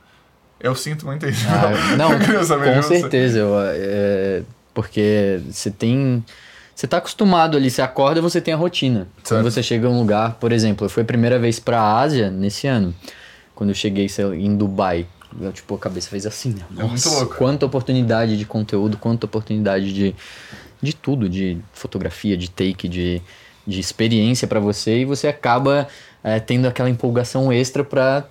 Eu 0.60 0.76
sinto 0.76 1.06
muito 1.06 1.28
isso. 1.28 1.46
Ah, 1.50 1.96
não, 1.98 2.12
com 2.18 2.82
certeza. 2.84 3.40
Eu, 3.40 3.54
é, 3.60 4.44
porque 4.74 5.42
você 5.50 5.70
tem. 5.70 6.24
Você 6.74 6.88
tá 6.88 6.98
acostumado 6.98 7.58
ali, 7.58 7.70
você 7.70 7.82
acorda 7.82 8.22
você 8.22 8.40
tem 8.40 8.54
a 8.54 8.58
rotina. 8.58 9.08
Certo. 9.24 9.42
Quando 9.42 9.52
você 9.52 9.62
chega 9.62 9.88
em 9.88 9.92
um 9.92 10.00
lugar, 10.00 10.36
por 10.40 10.52
exemplo, 10.52 10.86
eu 10.86 10.90
fui 10.90 11.04
a 11.04 11.06
primeira 11.06 11.38
vez 11.38 11.60
pra 11.60 12.00
Ásia 12.00 12.32
nesse 12.32 12.68
ano. 12.68 12.96
Quando 13.54 13.72
eu 13.72 13.76
cheguei 13.76 14.08
lá, 14.18 14.36
em 14.36 14.56
Dubai. 14.56 15.06
Eu, 15.40 15.52
tipo, 15.52 15.76
a 15.76 15.80
cabeça 15.80 16.10
fez 16.10 16.26
assim. 16.26 16.52
né? 16.52 16.64
É 16.78 16.84
Nossa, 16.84 17.10
louco. 17.10 17.36
Quanta 17.36 17.66
oportunidade 17.66 18.38
de 18.38 18.46
conteúdo, 18.46 18.98
quanta 18.98 19.26
oportunidade 19.26 19.94
de, 19.94 20.16
de 20.82 20.94
tudo, 20.96 21.30
de 21.30 21.58
fotografia, 21.74 22.36
de 22.36 22.50
take, 22.50 22.88
de, 22.88 23.22
de 23.66 23.80
experiência 23.80 24.48
pra 24.48 24.60
você. 24.60 25.00
E 25.00 25.06
você 25.06 25.28
acaba 25.28 25.88
é, 26.24 26.40
tendo 26.40 26.68
aquela 26.68 26.90
empolgação 26.90 27.52
extra 27.52 27.84
pra 27.84 28.26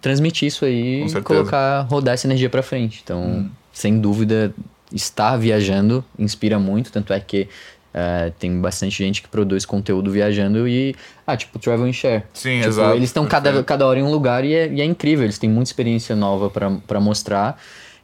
transmitir 0.00 0.48
isso 0.48 0.64
aí 0.64 1.04
e 1.06 1.22
colocar, 1.22 1.82
rodar 1.82 2.14
essa 2.14 2.26
energia 2.26 2.50
pra 2.50 2.62
frente. 2.62 3.00
Então, 3.02 3.50
sem 3.72 3.98
dúvida, 4.00 4.54
estar 4.92 5.36
viajando 5.36 6.04
inspira 6.18 6.58
muito, 6.58 6.92
tanto 6.92 7.12
é 7.12 7.20
que 7.20 7.48
é, 7.96 8.30
tem 8.38 8.60
bastante 8.60 9.02
gente 9.02 9.22
que 9.22 9.28
produz 9.28 9.64
conteúdo 9.64 10.10
viajando 10.10 10.68
e, 10.68 10.94
ah, 11.26 11.34
tipo, 11.34 11.58
travel 11.58 11.86
and 11.86 11.94
share. 11.94 12.24
Sim, 12.34 12.58
Tipo, 12.58 12.68
exato. 12.68 12.94
Eles 12.94 13.08
estão 13.08 13.26
cada, 13.26 13.64
cada 13.64 13.86
hora 13.86 13.98
em 13.98 14.02
um 14.02 14.10
lugar 14.10 14.44
e 14.44 14.52
é, 14.52 14.70
e 14.70 14.82
é 14.82 14.84
incrível, 14.84 15.24
eles 15.24 15.38
têm 15.38 15.48
muita 15.48 15.70
experiência 15.70 16.14
nova 16.14 16.50
pra 16.50 16.70
pra 16.86 17.00
mostrar 17.00 17.58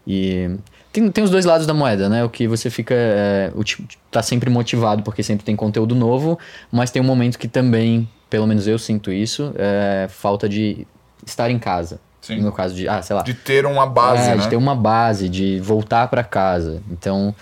e... 0.07 0.51
Tem, 0.91 1.11
tem 1.11 1.25
os 1.25 1.31
dois 1.31 1.47
lados 1.47 1.67
da 1.67 1.73
moeda, 1.73 2.07
né? 2.11 2.23
O 2.23 2.29
que 2.29 2.47
você 2.47 2.69
fica. 2.69 2.95
É, 2.95 3.51
o, 3.55 3.65
tipo, 3.65 3.83
tá 4.11 4.23
sempre 4.23 4.51
motivado 4.51 5.03
porque 5.03 5.23
sempre 5.23 5.43
tem 5.43 5.57
conteúdo 5.57 5.95
novo, 5.95 6.39
mas 6.71 6.91
tem 6.91 7.01
um 7.01 7.05
momento 7.05 7.39
que 7.39 7.49
também, 7.49 8.07
pelo 8.29 8.47
menos 8.47 8.67
eu 8.67 8.79
sinto 8.79 9.11
isso, 9.11 9.55
é 9.57 10.07
falta 10.11 10.47
de 10.47 10.87
estar 11.25 11.51
em 11.51 11.59
casa. 11.59 11.99
Sim. 12.21 12.41
No 12.43 12.53
caso 12.53 12.75
de, 12.75 12.87
ah, 12.89 13.01
sei 13.01 13.17
lá. 13.17 13.23
De 13.23 13.33
ter 13.33 13.65
uma 13.65 13.87
base, 13.87 14.29
é, 14.29 14.35
né? 14.35 14.43
de 14.43 14.49
ter 14.49 14.57
uma 14.57 14.75
base, 14.77 15.31
de 15.31 15.59
voltar 15.61 16.09
pra 16.09 16.23
casa. 16.23 16.83
Então, 16.91 17.35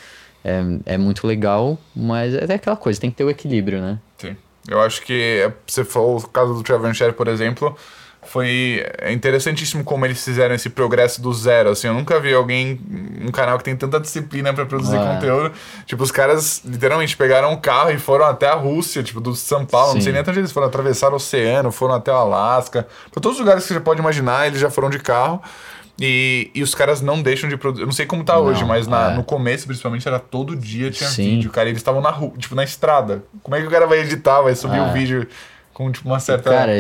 é, 0.45 0.95
é 0.95 0.99
muito 0.99 1.27
legal, 1.27 1.79
mas 1.95 2.35
é 2.35 2.55
aquela 2.55 2.77
coisa, 2.77 3.01
tem 3.01 3.11
que 3.11 3.17
ter 3.17 3.25
o 3.25 3.31
equilíbrio, 3.31 3.81
né? 3.81 3.99
Sim. 4.19 4.37
Eu 4.69 4.81
acho 4.81 5.03
que 5.03 5.43
é, 5.47 5.53
você 5.67 5.85
falou 5.85 6.19
o 6.19 6.29
caso 6.29 6.55
do 6.55 6.63
Trevor 6.63 6.93
Share, 6.95 7.13
por 7.13 7.29
exemplo, 7.29 7.77
foi 8.23 8.85
é 8.99 9.11
interessantíssimo 9.13 9.83
como 9.83 10.05
eles 10.05 10.23
fizeram 10.23 10.55
esse 10.55 10.69
progresso 10.69 11.23
do 11.23 11.33
zero. 11.33 11.71
Assim, 11.71 11.87
eu 11.87 11.95
nunca 11.95 12.21
vi 12.21 12.35
alguém, 12.35 12.79
um 13.23 13.31
canal 13.31 13.57
que 13.57 13.65
tem 13.65 13.75
tanta 13.75 13.99
disciplina 13.99 14.53
pra 14.53 14.67
produzir 14.67 14.99
Ah. 14.99 15.15
conteúdo. 15.15 15.53
Tipo, 15.87 16.03
os 16.03 16.11
caras 16.11 16.61
literalmente 16.65 17.17
pegaram 17.17 17.51
um 17.51 17.57
carro 17.57 17.91
e 17.91 17.99
foram 17.99 18.27
até 18.27 18.47
a 18.47 18.55
Rússia, 18.55 19.03
tipo, 19.03 19.21
do 19.21 19.35
São 19.35 19.65
Paulo, 19.65 19.95
não 19.95 20.01
Sim. 20.01 20.05
sei 20.05 20.13
nem 20.13 20.21
até 20.21 20.31
onde 20.31 20.41
eles 20.41 20.53
foram, 20.53 20.67
atravessar 20.67 21.11
o 21.13 21.17
oceano, 21.17 21.73
foram 21.73 21.95
até 21.95 22.13
o 22.13 22.15
Alasca. 22.17 22.87
Pra 23.11 23.23
todos 23.23 23.39
os 23.39 23.41
lugares 23.45 23.67
que 23.67 23.73
você 23.73 23.81
pode 23.81 24.01
imaginar, 24.01 24.47
eles 24.47 24.61
já 24.61 24.69
foram 24.71 24.91
de 24.91 24.99
carro. 24.99 25.43
E, 26.01 26.51
e 26.55 26.63
os 26.63 26.75
caras 26.75 27.01
não 27.03 27.21
deixam 27.21 27.49
de 27.49 27.57
produzir. 27.59 27.83
Eu 27.83 27.87
não 27.87 27.93
sei 27.93 28.07
como 28.07 28.25
tá 28.25 28.35
Não, 28.35 28.45
hoje, 28.45 28.65
mas 28.65 28.87
na- 28.87 29.13
é. 29.13 29.15
no 29.17 29.23
começo, 29.23 29.67
principalmente, 29.67 30.09
era 30.09 30.19
todo 30.19 30.57
dia 30.57 30.91
tinha 30.91 31.11
Sim. 31.11 31.31
vídeo, 31.37 31.51
cara. 31.51 31.69
Eles 31.69 31.81
estavam 31.81 32.01
na 32.01 32.11
rua, 32.11 32.33
tipo, 32.39 32.55
na 32.55 32.65
estrada. 32.65 33.23
Como 33.43 33.55
é 33.55 33.61
que 33.61 33.67
o 33.67 33.71
cara 33.71 33.87
vai 33.87 33.99
editar, 34.01 34.41
vai 34.41 34.55
subir 34.55 34.79
É. 34.79 34.83
o 34.83 34.93
vídeo 34.93 35.27
com, 35.75 35.93
tipo, 35.93 36.09
uma 36.09 36.19
certa. 36.19 36.49
Cara, 36.51 36.73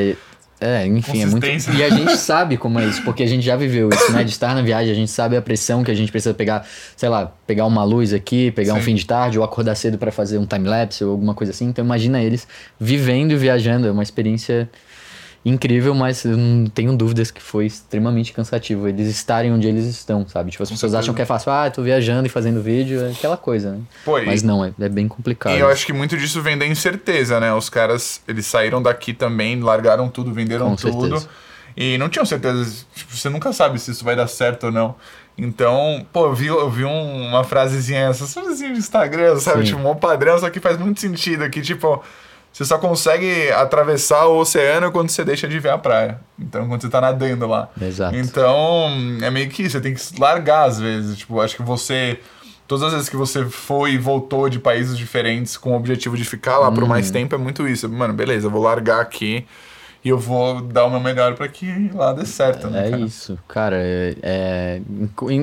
É, 0.63 0.87
enfim, 0.87 1.23
é 1.23 1.27
muito. 1.27 1.47
E 1.47 1.83
a 1.83 1.89
gente 1.89 2.17
sabe 2.19 2.59
como 2.59 2.79
é 2.79 2.85
isso, 2.85 3.03
porque 3.03 3.23
a 3.23 3.27
gente 3.27 3.43
já 3.43 3.57
viveu 3.57 3.89
isso, 3.89 4.13
né? 4.13 4.23
De 4.25 4.31
estar 4.31 4.55
na 4.55 4.61
viagem, 4.61 4.93
a 4.93 4.95
gente 4.95 5.11
sabe 5.11 5.35
a 5.37 5.41
pressão 5.41 5.83
que 5.83 5.91
a 5.91 5.95
gente 5.95 6.11
precisa 6.13 6.35
pegar, 6.35 6.67
sei 6.97 7.09
lá, 7.09 7.33
pegar 7.47 7.65
uma 7.65 7.83
luz 7.83 8.13
aqui, 8.13 8.51
pegar 8.51 8.75
Sim. 8.75 8.79
um 8.81 8.83
fim 8.83 8.95
de 8.95 9.07
tarde, 9.07 9.39
ou 9.39 9.45
acordar 9.45 9.75
cedo 9.75 9.97
para 9.97 10.13
fazer 10.13 10.37
um 10.37 10.45
time-lapse 10.45 11.03
ou 11.03 11.13
alguma 11.13 11.33
coisa 11.35 11.51
assim. 11.53 11.65
Então 11.67 11.83
imagina 11.83 12.23
eles 12.23 12.47
vivendo 12.79 13.33
e 13.33 13.37
viajando, 13.37 13.87
é 13.87 13.91
uma 13.91 14.03
experiência 14.03 14.69
incrível, 15.45 15.95
mas 15.95 16.25
eu 16.25 16.37
não 16.37 16.67
tenho 16.67 16.95
dúvidas 16.95 17.31
que 17.31 17.41
foi 17.41 17.67
extremamente 17.67 18.33
cansativo 18.33 18.87
eles 18.87 19.09
estarem 19.09 19.51
onde 19.53 19.67
eles 19.67 19.87
estão, 19.87 20.27
sabe? 20.29 20.51
Tipo, 20.51 20.63
as 20.63 20.71
pessoas 20.71 20.95
acham 20.95 21.15
que 21.15 21.23
é 21.23 21.25
fácil, 21.25 21.51
ah, 21.51 21.71
tô 21.71 21.83
viajando 21.83 22.27
e 22.27 22.29
fazendo 22.29 22.63
vídeo, 22.63 23.01
é 23.01 23.11
aquela 23.11 23.37
coisa, 23.37 23.73
né? 23.73 23.81
Pô, 24.05 24.21
mas 24.23 24.43
e... 24.43 24.47
não, 24.47 24.65
é, 24.65 24.73
é, 24.79 24.89
bem 24.89 25.09
complicado. 25.09 25.57
E 25.57 25.61
eu 25.61 25.69
acho 25.69 25.87
que 25.87 25.93
muito 25.93 26.17
disso 26.17 26.43
vem 26.43 26.59
da 26.59 26.67
incerteza, 26.67 27.41
né? 27.41 27.53
Os 27.55 27.71
caras, 27.71 28.21
eles 28.29 28.45
saíram 28.47 28.83
daqui 28.83 29.15
também, 29.15 29.59
largaram 29.61 30.09
tudo, 30.09 30.33
venderam 30.33 30.71
Com 30.71 30.77
tudo. 30.77 31.19
Certeza. 31.19 31.29
E 31.77 31.97
não 31.97 32.09
tinham 32.09 32.27
certeza, 32.27 32.85
tipo, 32.95 33.17
você 33.17 33.29
nunca 33.31 33.53
sabe 33.53 33.79
se 33.79 33.93
isso 33.93 34.05
vai 34.05 34.15
dar 34.15 34.27
certo 34.27 34.65
ou 34.65 34.73
não. 34.73 34.95
Então, 35.39 36.05
pô, 36.13 36.27
eu 36.27 36.35
vi, 36.35 36.49
eu 36.49 36.69
vi 36.69 36.85
um, 36.85 37.29
uma 37.29 37.45
frasezinha, 37.45 38.01
essas 38.01 38.35
frasezinhas 38.35 38.75
de 38.75 38.79
Instagram, 38.81 39.39
sabe? 39.39 39.61
Sim. 39.61 39.75
Tipo, 39.75 39.89
um 39.89 39.95
padrão, 39.95 40.39
só 40.39 40.51
que 40.51 40.61
faz 40.61 40.77
muito 40.77 41.01
sentido 41.01 41.45
aqui, 41.45 41.63
tipo 41.63 42.03
você 42.53 42.65
só 42.65 42.79
consegue 42.79 43.51
atravessar 43.53 44.27
o 44.27 44.39
oceano 44.39 44.91
quando 44.91 45.09
você 45.09 45.25
deixa 45.25 45.47
de 45.47 45.59
ver 45.59 45.71
a 45.71 45.79
praia. 45.79 46.21
Então, 46.39 46.67
quando 46.69 46.83
você 46.83 46.89
tá 46.89 47.01
nadando 47.01 47.47
lá. 47.47 47.69
Exato. 47.81 48.17
Então, 48.17 48.89
é 49.23 49.31
meio 49.31 49.49
que 49.49 49.63
isso. 49.63 49.73
Você 49.73 49.81
tem 49.81 49.95
que 49.95 50.21
largar 50.21 50.65
às 50.65 50.81
vezes. 50.81 51.19
Tipo, 51.19 51.41
acho 51.41 51.57
que 51.57 51.63
você. 51.63 52.19
Todas 52.67 52.85
as 52.85 52.93
vezes 52.93 53.09
que 53.09 53.17
você 53.17 53.45
foi 53.47 53.93
e 53.93 53.99
voltou 53.99 54.49
de 54.49 54.59
países 54.59 54.97
diferentes 54.97 55.57
com 55.57 55.73
o 55.73 55.77
objetivo 55.77 56.17
de 56.17 56.25
ficar 56.25 56.59
lá 56.59 56.71
por 56.71 56.87
mais 56.87 57.07
uhum. 57.09 57.13
tempo, 57.13 57.35
é 57.35 57.39
muito 57.39 57.67
isso. 57.67 57.89
Mano, 57.89 58.15
beleza, 58.15 58.47
eu 58.47 58.51
vou 58.51 58.63
largar 58.63 59.01
aqui 59.01 59.45
e 60.05 60.09
eu 60.09 60.19
vou 60.19 60.61
dar 60.61 60.85
o 60.85 60.91
meu 60.91 61.01
melhor 61.01 61.35
para 61.35 61.49
que 61.49 61.91
lá 61.93 62.13
dê 62.13 62.25
certo. 62.25 62.69
Né, 62.69 62.87
é 62.87 62.91
cara? 62.91 63.03
isso, 63.03 63.39
cara. 63.49 63.77
É, 63.77 64.17
é, 64.23 64.81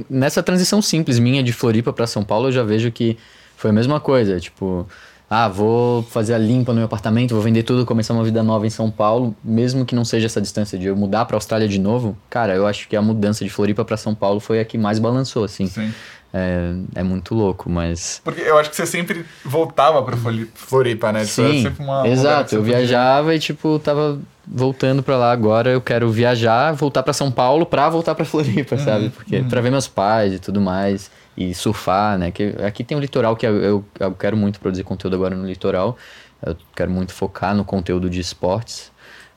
nessa 0.10 0.42
transição 0.42 0.82
simples 0.82 1.20
minha 1.20 1.44
de 1.44 1.52
Floripa 1.52 1.92
para 1.92 2.08
São 2.08 2.24
Paulo, 2.24 2.48
eu 2.48 2.52
já 2.52 2.64
vejo 2.64 2.92
que 2.92 3.18
foi 3.58 3.72
a 3.72 3.74
mesma 3.74 4.00
coisa. 4.00 4.40
Tipo, 4.40 4.88
ah, 5.30 5.50
vou 5.50 6.04
fazer 6.04 6.34
a 6.34 6.38
limpa 6.38 6.72
no 6.72 6.78
meu 6.78 6.86
apartamento, 6.86 7.34
vou 7.34 7.44
vender 7.44 7.64
tudo, 7.64 7.86
começar 7.86 8.14
uma 8.14 8.24
vida 8.24 8.42
nova 8.42 8.66
em 8.66 8.70
São 8.70 8.90
Paulo, 8.90 9.36
mesmo 9.44 9.86
que 9.86 9.94
não 9.94 10.06
seja 10.06 10.28
essa 10.28 10.40
distância 10.40 10.80
de 10.80 10.88
eu 10.88 10.96
mudar 10.96 11.26
para 11.26 11.36
Austrália 11.36 11.68
de 11.68 11.80
novo, 11.80 12.18
cara, 12.30 12.56
eu 12.56 12.66
acho 12.66 12.88
que 12.88 12.96
a 12.96 13.02
mudança 13.02 13.44
de 13.44 13.50
Floripa 13.50 13.84
para 13.84 13.98
São 13.98 14.16
Paulo 14.16 14.40
foi 14.40 14.62
a 14.62 14.66
que 14.66 14.78
mais 14.78 15.00
balançou, 15.00 15.44
assim. 15.44 15.68
Sim. 15.68 15.94
É, 16.34 16.74
é 16.96 17.04
muito 17.04 17.34
louco, 17.34 17.70
mas. 17.70 18.22
Porque 18.24 18.42
eu 18.42 18.58
acho 18.58 18.70
que 18.70 18.76
você 18.76 18.86
sempre 18.86 19.26
voltava 19.46 20.04
para 20.04 20.18
Floripa, 20.54 21.12
né? 21.12 21.26
Sim, 21.26 21.74
uma, 21.80 22.08
exato. 22.08 22.56
Eu 22.56 22.62
viajava 22.62 23.34
e, 23.34 23.40
tipo, 23.40 23.80
tava 23.80 24.20
voltando 24.46 25.02
para 25.02 25.16
lá 25.16 25.32
agora. 25.32 25.70
Eu 25.70 25.80
quero 25.80 26.10
viajar, 26.12 26.74
voltar 26.74 27.02
para 27.02 27.14
São 27.14 27.32
Paulo 27.32 27.66
para 27.66 27.90
voltar 27.90 28.14
para 28.14 28.26
Floripa, 28.26 28.76
uhum, 28.76 28.84
sabe? 28.84 29.10
Porque 29.10 29.38
uhum. 29.38 29.48
para 29.48 29.62
ver 29.62 29.72
meus 29.72 29.88
pais 29.88 30.34
e 30.34 30.40
tudo 30.40 30.60
mais 30.60 31.10
e 31.38 31.54
surfar, 31.54 32.18
né? 32.18 32.32
Que 32.32 32.56
aqui 32.66 32.84
tem 32.84 32.98
um 32.98 33.00
litoral 33.00 33.36
que 33.36 33.46
eu, 33.46 33.56
eu, 33.58 33.86
eu, 34.00 34.12
quero 34.14 34.36
muito 34.36 34.60
produzir 34.60 34.84
conteúdo 34.84 35.16
agora 35.16 35.36
no 35.36 35.46
litoral. 35.46 35.96
Eu 36.44 36.58
quero 36.76 36.90
muito 36.90 37.14
focar 37.14 37.56
no 37.56 37.64
conteúdo 37.64 38.10
de 38.10 38.20
esportes, 38.20 38.92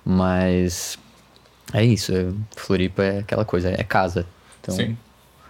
mas 0.04 0.98
é 1.74 1.84
isso. 1.84 2.12
Floripa 2.56 3.02
é 3.04 3.18
aquela 3.18 3.44
coisa, 3.44 3.70
é 3.70 3.84
casa. 3.84 4.26
Então... 4.60 4.74
Sim, 4.74 4.96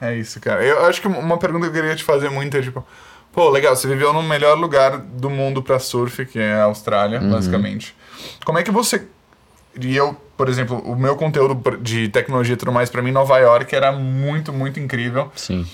é 0.01 0.17
isso, 0.17 0.41
cara. 0.41 0.65
Eu 0.65 0.85
acho 0.87 1.01
que 1.01 1.07
uma 1.07 1.39
pergunta 1.39 1.71
que 1.71 1.71
eu 1.71 1.81
queria 1.81 1.95
te 1.95 2.05
fazer 2.05 2.29
muito 2.31 2.57
é 2.57 2.63
tipo, 2.63 2.85
pô, 3.33 3.49
legal, 3.49 3.77
você 3.77 3.87
viveu 3.87 4.13
no 4.13 4.23
melhor 4.23 4.59
lugar 4.59 4.99
do 4.99 5.31
mundo 5.31 5.63
para 5.63 5.79
surf, 5.79 6.27
que 6.27 6.39
é 6.41 6.55
a 6.55 6.65
Austrália, 6.65 7.21
uhum. 7.21 7.31
basicamente. 7.31 7.95
Como 8.45 8.59
é 8.59 8.63
que 8.65 8.71
você 8.73 9.07
e 9.81 9.97
eu, 9.97 10.15
por 10.37 10.49
exemplo, 10.49 10.79
o 10.79 10.97
meu 10.97 11.15
conteúdo 11.17 11.79
de 11.79 12.09
tecnologia 12.09 12.55
e 12.55 12.57
tudo 12.57 12.73
mais, 12.73 12.91
para 12.91 13.03
mim, 13.03 13.13
Nova 13.13 13.39
York 13.39 13.75
era 13.75 13.93
muito, 13.93 14.53
muito 14.53 14.81
incrível. 14.81 15.31
Sim. 15.37 15.65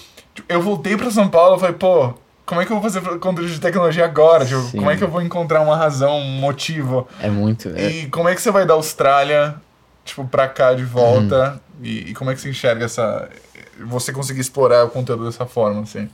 Eu 0.48 0.60
voltei 0.60 0.96
para 0.96 1.10
São 1.10 1.28
Paulo 1.28 1.56
e 1.56 1.60
falei, 1.60 1.74
pô, 1.74 2.14
como 2.46 2.60
é 2.60 2.64
que 2.64 2.72
eu 2.72 2.80
vou 2.80 2.90
fazer 2.90 3.00
conteúdo 3.18 3.50
de 3.50 3.60
tecnologia 3.60 4.04
agora? 4.04 4.46
Tipo, 4.46 4.70
como 4.70 4.90
é 4.90 4.96
que 4.96 5.02
eu 5.02 5.08
vou 5.08 5.20
encontrar 5.20 5.60
uma 5.60 5.76
razão, 5.76 6.18
um 6.18 6.38
motivo? 6.38 7.08
É 7.20 7.28
muito. 7.28 7.68
É... 7.70 7.90
E 7.90 8.06
como 8.06 8.28
é 8.28 8.34
que 8.34 8.40
você 8.40 8.52
vai 8.52 8.64
da 8.64 8.74
Austrália, 8.74 9.56
tipo, 10.04 10.24
pra 10.24 10.46
cá 10.46 10.72
de 10.72 10.84
volta? 10.84 11.60
Uhum. 11.80 11.84
E, 11.84 12.10
e, 12.10 12.14
como 12.14 12.30
é 12.30 12.34
que 12.34 12.40
você 12.40 12.48
enxerga 12.48 12.84
essa. 12.84 13.28
Você 13.86 14.12
conseguir 14.12 14.40
explorar 14.40 14.84
o 14.84 14.88
conteúdo 14.88 15.24
dessa 15.24 15.44
forma, 15.44 15.82
assim? 15.82 16.08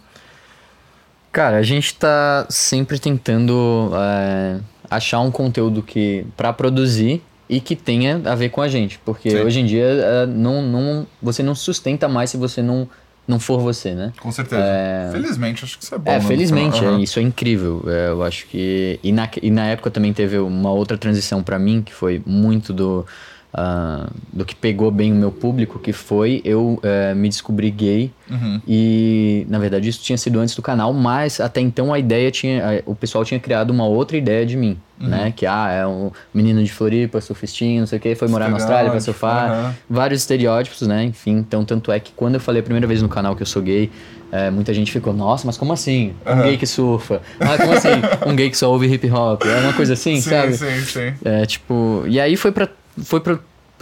Cara, 1.30 1.58
a 1.58 1.62
gente 1.62 1.94
tá 1.94 2.46
sempre 2.48 2.98
tentando 2.98 3.90
é, 3.94 4.58
achar 4.90 5.20
um 5.20 5.30
conteúdo 5.30 5.82
que. 5.82 6.26
para 6.36 6.52
produzir 6.52 7.22
e 7.48 7.60
que 7.60 7.76
tenha 7.76 8.20
a 8.24 8.34
ver 8.34 8.48
com 8.48 8.62
a 8.62 8.68
gente. 8.68 8.98
Porque 9.04 9.30
Sim. 9.30 9.40
hoje 9.42 9.60
em 9.60 9.66
dia 9.66 9.84
é, 9.84 10.26
não, 10.26 10.62
não, 10.62 11.06
você 11.20 11.42
não 11.42 11.54
sustenta 11.54 12.08
mais 12.08 12.30
se 12.30 12.38
você 12.38 12.62
não 12.62 12.88
não 13.26 13.38
for 13.38 13.60
você, 13.60 13.94
né? 13.94 14.12
Com 14.20 14.32
certeza. 14.32 14.62
É... 14.62 15.10
Felizmente, 15.12 15.64
acho 15.64 15.78
que 15.78 15.84
isso 15.84 15.94
é 15.94 15.98
bom. 15.98 16.10
É, 16.10 16.18
né? 16.18 16.20
felizmente, 16.20 16.84
uhum. 16.84 16.98
isso 16.98 17.18
é 17.18 17.22
incrível. 17.22 17.82
É, 17.86 18.08
eu 18.08 18.22
acho 18.22 18.46
que. 18.46 18.98
E 19.02 19.12
na, 19.12 19.28
e 19.40 19.50
na 19.50 19.66
época 19.66 19.90
também 19.90 20.12
teve 20.12 20.38
uma 20.38 20.70
outra 20.70 20.98
transição 20.98 21.42
para 21.42 21.58
mim, 21.58 21.82
que 21.82 21.92
foi 21.92 22.22
muito 22.26 22.72
do 22.72 23.06
uh, 23.54 24.11
do 24.32 24.44
que 24.44 24.54
pegou 24.54 24.90
bem 24.90 25.12
o 25.12 25.14
meu 25.14 25.30
público, 25.30 25.78
que 25.78 25.92
foi 25.92 26.40
eu 26.44 26.80
uh, 26.82 27.14
me 27.14 27.28
descobrir 27.28 27.71
gay. 27.71 28.11
Uhum. 28.30 28.61
E, 28.66 29.47
na 29.49 29.59
verdade, 29.59 29.88
isso 29.88 30.02
tinha 30.02 30.16
sido 30.16 30.40
antes 30.40 30.54
do 30.54 30.62
canal, 30.62 30.92
mas 30.92 31.40
até 31.40 31.61
então 31.61 31.92
a 31.92 31.99
ideia 31.99 32.30
tinha. 32.30 32.82
o 32.87 32.94
pessoal 32.94 33.25
tinha 33.25 33.38
criado 33.38 33.71
uma 33.71 33.85
outra 33.85 34.16
ideia 34.16 34.47
de 34.47 34.56
mim. 34.56 34.78
Uhum. 35.00 35.09
Né? 35.09 35.32
Que 35.35 35.47
ah, 35.47 35.68
é 35.68 35.87
um 35.87 36.12
menino 36.32 36.62
de 36.62 36.71
Floripa, 36.71 37.21
surfistinho, 37.21 37.80
não 37.80 37.87
sei 37.87 37.99
o 37.99 38.00
que, 38.00 38.14
foi 38.14 38.28
morar 38.28 38.49
na 38.49 38.56
Austrália 38.56 38.90
para 38.90 39.00
surfar. 39.00 39.50
Uhum. 39.50 39.73
Vários 39.90 40.21
estereótipos, 40.21 40.82
né? 40.82 41.04
Enfim, 41.04 41.38
então 41.38 41.64
tanto 41.64 41.90
é 41.90 41.99
que 41.99 42.12
quando 42.12 42.35
eu 42.35 42.40
falei 42.40 42.61
a 42.61 42.62
primeira 42.62 42.87
vez 42.87 43.02
no 43.02 43.09
canal 43.09 43.35
que 43.35 43.42
eu 43.42 43.47
sou 43.47 43.61
gay, 43.61 43.90
é, 44.30 44.50
muita 44.50 44.73
gente 44.73 44.90
ficou, 44.90 45.12
nossa, 45.12 45.44
mas 45.47 45.59
como 45.59 45.73
assim? 45.73 46.14
Um 46.25 46.30
uhum. 46.30 46.42
gay 46.42 46.56
que 46.56 46.66
surfa? 46.66 47.21
Ah, 47.38 47.59
como 47.59 47.73
assim? 47.73 47.88
um 48.26 48.35
gay 48.35 48.49
que 48.49 48.56
só 48.56 48.71
ouve 48.71 48.87
hip 48.87 49.11
hop? 49.11 49.42
É 49.44 49.61
uma 49.61 49.73
coisa 49.73 49.92
assim, 49.92 50.21
sim, 50.21 50.30
sabe? 50.30 50.54
Sim, 50.54 50.80
sim. 50.85 51.14
É, 51.25 51.44
tipo, 51.44 52.04
e 52.06 52.21
aí 52.21 52.37
foi 52.37 52.52
pra 52.52 52.68
foi 52.99 53.20
para 53.20 53.38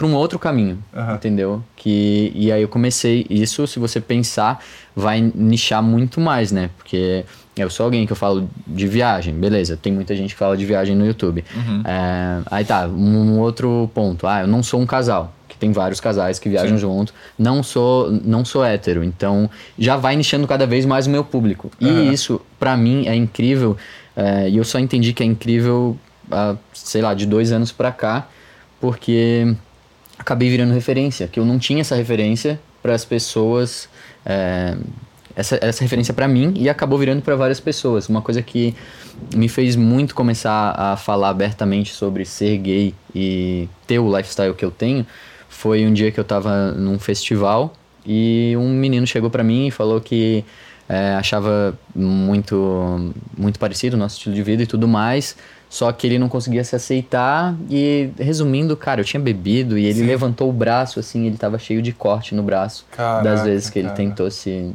um 0.07 0.15
outro 0.15 0.39
caminho, 0.39 0.83
uhum. 0.93 1.15
entendeu? 1.15 1.63
Que, 1.75 2.31
e 2.33 2.51
aí 2.51 2.61
eu 2.61 2.67
comecei, 2.67 3.25
isso 3.29 3.65
se 3.67 3.77
você 3.77 4.01
pensar, 4.01 4.63
vai 4.95 5.21
nichar 5.35 5.83
muito 5.83 6.19
mais, 6.19 6.51
né? 6.51 6.69
Porque 6.77 7.23
eu 7.55 7.69
sou 7.69 7.83
alguém 7.83 8.05
que 8.05 8.11
eu 8.11 8.15
falo 8.15 8.49
de 8.65 8.87
viagem, 8.87 9.33
beleza, 9.33 9.77
tem 9.77 9.93
muita 9.93 10.15
gente 10.15 10.33
que 10.33 10.39
fala 10.39 10.57
de 10.57 10.65
viagem 10.65 10.95
no 10.95 11.05
YouTube. 11.05 11.43
Uhum. 11.55 11.83
É, 11.85 12.41
aí 12.49 12.65
tá, 12.65 12.87
um 12.87 13.39
outro 13.39 13.89
ponto, 13.93 14.25
ah, 14.25 14.41
eu 14.41 14.47
não 14.47 14.63
sou 14.63 14.81
um 14.81 14.85
casal, 14.85 15.33
que 15.47 15.55
tem 15.57 15.71
vários 15.71 15.99
casais 15.99 16.39
que 16.39 16.49
viajam 16.49 16.77
Sim. 16.77 16.81
junto, 16.81 17.13
não 17.37 17.61
sou, 17.61 18.09
não 18.11 18.43
sou 18.43 18.63
hétero, 18.63 19.03
então 19.03 19.49
já 19.77 19.97
vai 19.97 20.15
nichando 20.15 20.47
cada 20.47 20.65
vez 20.65 20.85
mais 20.85 21.05
o 21.05 21.09
meu 21.09 21.23
público. 21.23 21.69
Uhum. 21.79 22.05
E 22.09 22.13
isso, 22.13 22.41
para 22.59 22.75
mim, 22.75 23.07
é 23.07 23.15
incrível, 23.15 23.77
é, 24.15 24.49
e 24.49 24.57
eu 24.57 24.63
só 24.63 24.79
entendi 24.79 25.13
que 25.13 25.21
é 25.21 25.25
incrível, 25.25 25.97
uh, 26.31 26.57
sei 26.73 27.01
lá, 27.01 27.13
de 27.13 27.25
dois 27.25 27.51
anos 27.51 27.71
pra 27.71 27.91
cá, 27.91 28.27
porque 28.81 29.55
acabei 30.17 30.49
virando 30.49 30.73
referência, 30.73 31.27
que 31.27 31.39
eu 31.39 31.45
não 31.45 31.57
tinha 31.57 31.81
essa 31.81 31.95
referência 31.95 32.59
para 32.81 32.93
as 32.93 33.05
pessoas, 33.05 33.87
é, 34.25 34.75
essa, 35.35 35.57
essa 35.61 35.83
referência 35.83 36.13
para 36.13 36.27
mim 36.27 36.53
e 36.57 36.67
acabou 36.67 36.97
virando 36.97 37.21
para 37.21 37.35
várias 37.35 37.59
pessoas. 37.59 38.09
Uma 38.09 38.21
coisa 38.21 38.41
que 38.41 38.75
me 39.35 39.47
fez 39.47 39.75
muito 39.75 40.15
começar 40.15 40.73
a 40.77 40.97
falar 40.97 41.29
abertamente 41.29 41.93
sobre 41.93 42.25
ser 42.25 42.57
gay 42.57 42.95
e 43.13 43.69
ter 43.85 43.99
o 43.99 44.15
lifestyle 44.15 44.53
que 44.53 44.65
eu 44.65 44.71
tenho 44.71 45.05
foi 45.47 45.85
um 45.85 45.93
dia 45.93 46.11
que 46.11 46.19
eu 46.19 46.23
estava 46.23 46.71
num 46.71 46.97
festival 46.97 47.73
e 48.05 48.55
um 48.57 48.69
menino 48.69 49.05
chegou 49.05 49.29
para 49.29 49.43
mim 49.43 49.67
e 49.67 49.71
falou 49.71 50.01
que 50.01 50.43
é, 50.89 51.13
achava 51.13 51.77
muito 51.95 53.13
muito 53.37 53.59
parecido 53.59 53.95
o 53.95 53.99
nosso 53.99 54.17
estilo 54.17 54.33
de 54.33 54.41
vida 54.41 54.63
e 54.63 54.65
tudo 54.65 54.87
mais 54.87 55.35
só 55.71 55.89
que 55.93 56.05
ele 56.05 56.19
não 56.19 56.27
conseguia 56.27 56.65
se 56.65 56.75
aceitar 56.75 57.55
e, 57.69 58.09
resumindo, 58.19 58.75
cara, 58.75 58.99
eu 58.99 59.05
tinha 59.05 59.21
bebido 59.21 59.77
e 59.77 59.85
ele 59.85 59.99
Sim. 59.99 60.05
levantou 60.05 60.49
o 60.49 60.51
braço, 60.51 60.99
assim, 60.99 61.25
ele 61.25 61.37
tava 61.37 61.57
cheio 61.57 61.81
de 61.81 61.93
corte 61.93 62.35
no 62.35 62.43
braço 62.43 62.85
Caraca, 62.91 63.23
das 63.23 63.45
vezes 63.45 63.69
que 63.69 63.79
ele 63.79 63.87
cara. 63.87 63.95
tentou 63.95 64.29
se, 64.29 64.69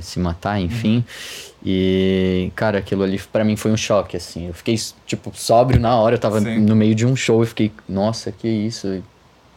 se 0.00 0.20
matar, 0.20 0.60
enfim. 0.60 0.98
Uhum. 0.98 1.04
E, 1.64 2.52
cara, 2.54 2.78
aquilo 2.78 3.02
ali 3.02 3.20
para 3.32 3.44
mim 3.44 3.56
foi 3.56 3.72
um 3.72 3.76
choque, 3.76 4.16
assim. 4.16 4.46
Eu 4.46 4.54
fiquei, 4.54 4.76
tipo, 5.04 5.32
sóbrio 5.34 5.80
na 5.80 5.96
hora, 5.96 6.14
eu 6.14 6.20
tava 6.20 6.40
Sim. 6.40 6.60
no 6.60 6.76
meio 6.76 6.94
de 6.94 7.04
um 7.04 7.16
show 7.16 7.42
e 7.42 7.46
fiquei, 7.46 7.72
nossa, 7.88 8.30
que 8.30 8.46
isso 8.46 9.02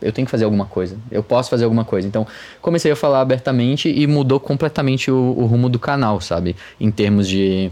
eu 0.01 0.11
tenho 0.11 0.25
que 0.25 0.31
fazer 0.31 0.45
alguma 0.45 0.65
coisa, 0.65 0.97
eu 1.11 1.21
posso 1.21 1.51
fazer 1.51 1.65
alguma 1.65 1.85
coisa. 1.85 2.07
Então, 2.07 2.25
comecei 2.63 2.91
a 2.91 2.95
falar 2.95 3.21
abertamente 3.21 3.87
e 3.87 4.07
mudou 4.07 4.39
completamente 4.39 5.11
o, 5.11 5.35
o 5.37 5.45
rumo 5.45 5.69
do 5.69 5.77
canal, 5.77 6.19
sabe? 6.19 6.55
Em 6.79 6.89
termos 6.89 7.27
de 7.27 7.69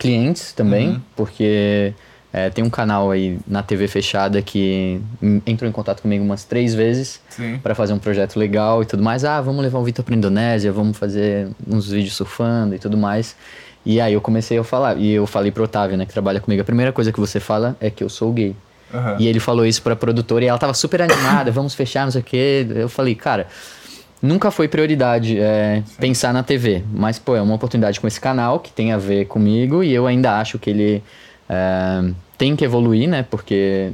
clientes 0.00 0.52
também, 0.52 0.88
uhum. 0.88 1.00
porque 1.14 1.92
é, 2.32 2.48
tem 2.48 2.64
um 2.64 2.70
canal 2.70 3.10
aí 3.10 3.38
na 3.46 3.62
TV 3.62 3.86
fechada 3.86 4.40
que 4.40 5.00
entrou 5.46 5.68
em 5.68 5.72
contato 5.72 6.00
comigo 6.00 6.24
umas 6.24 6.42
três 6.42 6.74
vezes 6.74 7.20
para 7.62 7.74
fazer 7.74 7.92
um 7.92 7.98
projeto 7.98 8.38
legal 8.38 8.82
e 8.82 8.86
tudo 8.86 9.02
mais. 9.02 9.24
Ah, 9.24 9.40
vamos 9.40 9.62
levar 9.62 9.78
o 9.78 9.84
Vitor 9.84 10.04
para 10.04 10.14
Indonésia, 10.14 10.72
vamos 10.72 10.96
fazer 10.96 11.48
uns 11.68 11.90
vídeos 11.90 12.16
surfando 12.16 12.74
e 12.74 12.78
tudo 12.78 12.96
mais. 12.96 13.36
E 13.84 14.00
aí 14.00 14.14
eu 14.14 14.20
comecei 14.20 14.58
a 14.58 14.64
falar, 14.64 14.96
e 14.96 15.10
eu 15.10 15.26
falei 15.26 15.50
pro 15.50 15.64
Otávio, 15.64 15.96
né, 15.96 16.04
que 16.04 16.12
trabalha 16.12 16.40
comigo, 16.40 16.60
a 16.60 16.64
primeira 16.64 16.92
coisa 16.92 17.12
que 17.12 17.20
você 17.20 17.40
fala 17.40 17.76
é 17.80 17.90
que 17.90 18.02
eu 18.02 18.08
sou 18.08 18.32
gay. 18.32 18.54
Uhum. 18.92 19.16
E 19.18 19.26
ele 19.26 19.40
falou 19.40 19.64
isso 19.64 19.82
pra 19.82 19.94
produtora 19.94 20.44
e 20.44 20.48
ela 20.48 20.58
tava 20.58 20.74
super 20.74 21.00
animada, 21.00 21.50
vamos 21.50 21.74
fechar, 21.74 22.04
não 22.04 22.10
sei 22.10 22.20
o 22.20 22.24
quê. 22.24 22.66
Eu 22.74 22.88
falei, 22.88 23.14
cara, 23.14 23.46
nunca 24.22 24.50
foi 24.50 24.68
prioridade 24.68 25.38
é, 25.38 25.82
pensar 25.98 26.32
na 26.32 26.42
TV. 26.42 26.82
Mas, 26.92 27.18
pô, 27.18 27.36
é 27.36 27.42
uma 27.42 27.54
oportunidade 27.54 28.00
com 28.00 28.06
esse 28.06 28.20
canal 28.20 28.60
que 28.60 28.72
tem 28.72 28.92
a 28.92 28.98
ver 28.98 29.26
comigo 29.26 29.82
e 29.82 29.92
eu 29.92 30.06
ainda 30.06 30.38
acho 30.38 30.58
que 30.58 30.70
ele 30.70 31.02
é, 31.48 32.10
tem 32.36 32.54
que 32.56 32.64
evoluir, 32.64 33.08
né? 33.08 33.22
Porque 33.22 33.92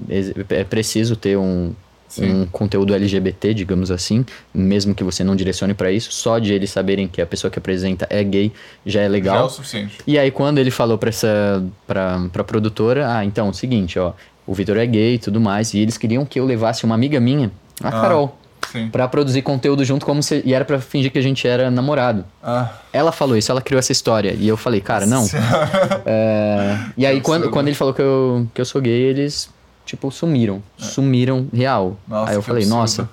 é 0.51 0.65
preciso 0.65 1.17
ter 1.17 1.37
um, 1.37 1.73
um 2.19 2.47
conteúdo 2.47 2.95
LGBT, 2.95 3.53
digamos 3.55 3.91
assim, 3.91 4.25
mesmo 4.55 4.95
que 4.95 5.03
você 5.03 5.25
não 5.25 5.35
direcione 5.35 5.75
para 5.75 5.91
isso, 5.91 6.13
só 6.13 6.39
de 6.39 6.53
eles 6.53 6.71
saberem 6.71 7.09
que 7.09 7.21
a 7.21 7.27
pessoa 7.27 7.51
que 7.51 7.59
apresenta 7.59 8.07
é 8.09 8.23
gay 8.23 8.53
já 8.85 9.01
é 9.01 9.09
legal. 9.09 9.37
Já 9.37 9.43
é 9.43 9.45
o 9.45 9.49
suficiente. 9.49 9.99
E 10.07 10.19
aí 10.19 10.31
quando 10.31 10.59
ele 10.59 10.71
falou 10.71 10.99
para 10.99 11.09
essa 11.09 11.65
pra, 11.87 12.27
pra 12.33 12.45
produtora, 12.45 13.17
ah, 13.17 13.25
então, 13.25 13.47
é 13.47 13.51
o 13.51 13.55
seguinte, 13.55 13.99
ó, 13.99 14.13
o 14.47 14.55
Vitor 14.55 14.77
é 14.77 14.87
gay 14.87 15.15
e 15.15 15.19
tudo 15.19 15.41
mais, 15.41 15.75
e 15.75 15.79
eles 15.79 15.99
queriam 15.99 16.25
que 16.25 16.39
eu 16.39 16.45
levasse 16.45 16.85
uma 16.85 16.95
amiga 16.95 17.19
minha, 17.19 17.51
a 17.83 17.89
ah, 17.89 17.93
Carol, 17.93 18.39
para 18.91 19.09
produzir 19.09 19.43
conteúdo 19.43 19.85
junto 19.85 20.05
como 20.05 20.23
se 20.23 20.43
e 20.45 20.53
era 20.53 20.65
para 20.65 20.79
fingir 20.81 21.11
que 21.11 21.19
a 21.19 21.23
gente 21.23 21.47
era 21.47 21.71
namorado. 21.71 22.25
Ah. 22.43 22.71
Ela 22.93 23.13
falou 23.13 23.37
isso, 23.37 23.51
ela 23.51 23.63
criou 23.63 23.79
essa 23.79 23.93
história 23.93 24.35
e 24.39 24.47
eu 24.49 24.57
falei, 24.57 24.81
cara, 24.81 25.07
não. 25.07 25.27
é... 26.05 26.79
E 26.97 27.07
aí 27.07 27.21
quando, 27.21 27.51
quando 27.51 27.69
ele 27.69 27.77
falou 27.77 27.95
que 27.95 28.03
eu, 28.03 28.47
que 28.55 28.61
eu 28.61 28.65
sou 28.65 28.81
gay, 28.81 28.93
eles 28.93 29.49
tipo, 29.85 30.11
sumiram. 30.11 30.63
É. 30.79 30.83
Sumiram 30.83 31.49
real. 31.53 31.97
Nossa, 32.07 32.31
Aí 32.31 32.37
eu 32.37 32.43
falei, 32.43 32.65
absurdo. 32.65 32.79
nossa, 32.79 33.11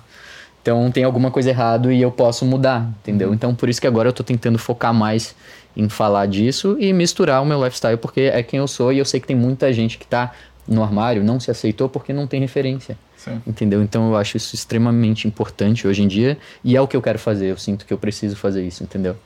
então 0.60 0.90
tem 0.90 1.04
alguma 1.04 1.30
coisa 1.30 1.50
errado 1.50 1.92
e 1.92 2.00
eu 2.00 2.10
posso 2.10 2.44
mudar, 2.44 2.88
entendeu? 3.02 3.28
Uhum. 3.28 3.34
Então 3.34 3.54
por 3.54 3.68
isso 3.68 3.80
que 3.80 3.86
agora 3.86 4.08
eu 4.08 4.12
tô 4.12 4.24
tentando 4.24 4.58
focar 4.58 4.92
mais 4.92 5.34
em 5.76 5.88
falar 5.88 6.26
disso 6.26 6.76
e 6.80 6.92
misturar 6.92 7.42
o 7.42 7.46
meu 7.46 7.62
lifestyle, 7.62 7.96
porque 7.96 8.22
é 8.22 8.42
quem 8.42 8.58
eu 8.58 8.66
sou 8.66 8.92
e 8.92 8.98
eu 8.98 9.04
sei 9.04 9.20
que 9.20 9.26
tem 9.26 9.36
muita 9.36 9.72
gente 9.72 9.98
que 9.98 10.06
tá 10.06 10.32
no 10.66 10.82
armário, 10.82 11.22
não 11.22 11.38
se 11.38 11.50
aceitou 11.50 11.88
porque 11.88 12.12
não 12.12 12.26
tem 12.26 12.40
referência. 12.40 12.96
Sim. 13.24 13.40
Entendeu? 13.46 13.82
Então 13.82 14.10
eu 14.10 14.16
acho 14.16 14.36
isso 14.36 14.54
extremamente 14.54 15.26
importante 15.26 15.88
hoje 15.88 16.02
em 16.02 16.08
dia 16.08 16.38
e 16.62 16.76
é 16.76 16.80
o 16.80 16.86
que 16.86 16.96
eu 16.96 17.00
quero 17.00 17.18
fazer. 17.18 17.46
Eu 17.50 17.56
sinto 17.56 17.86
que 17.86 17.92
eu 17.92 17.98
preciso 17.98 18.36
fazer 18.36 18.66
isso, 18.66 18.82
entendeu? 18.82 19.16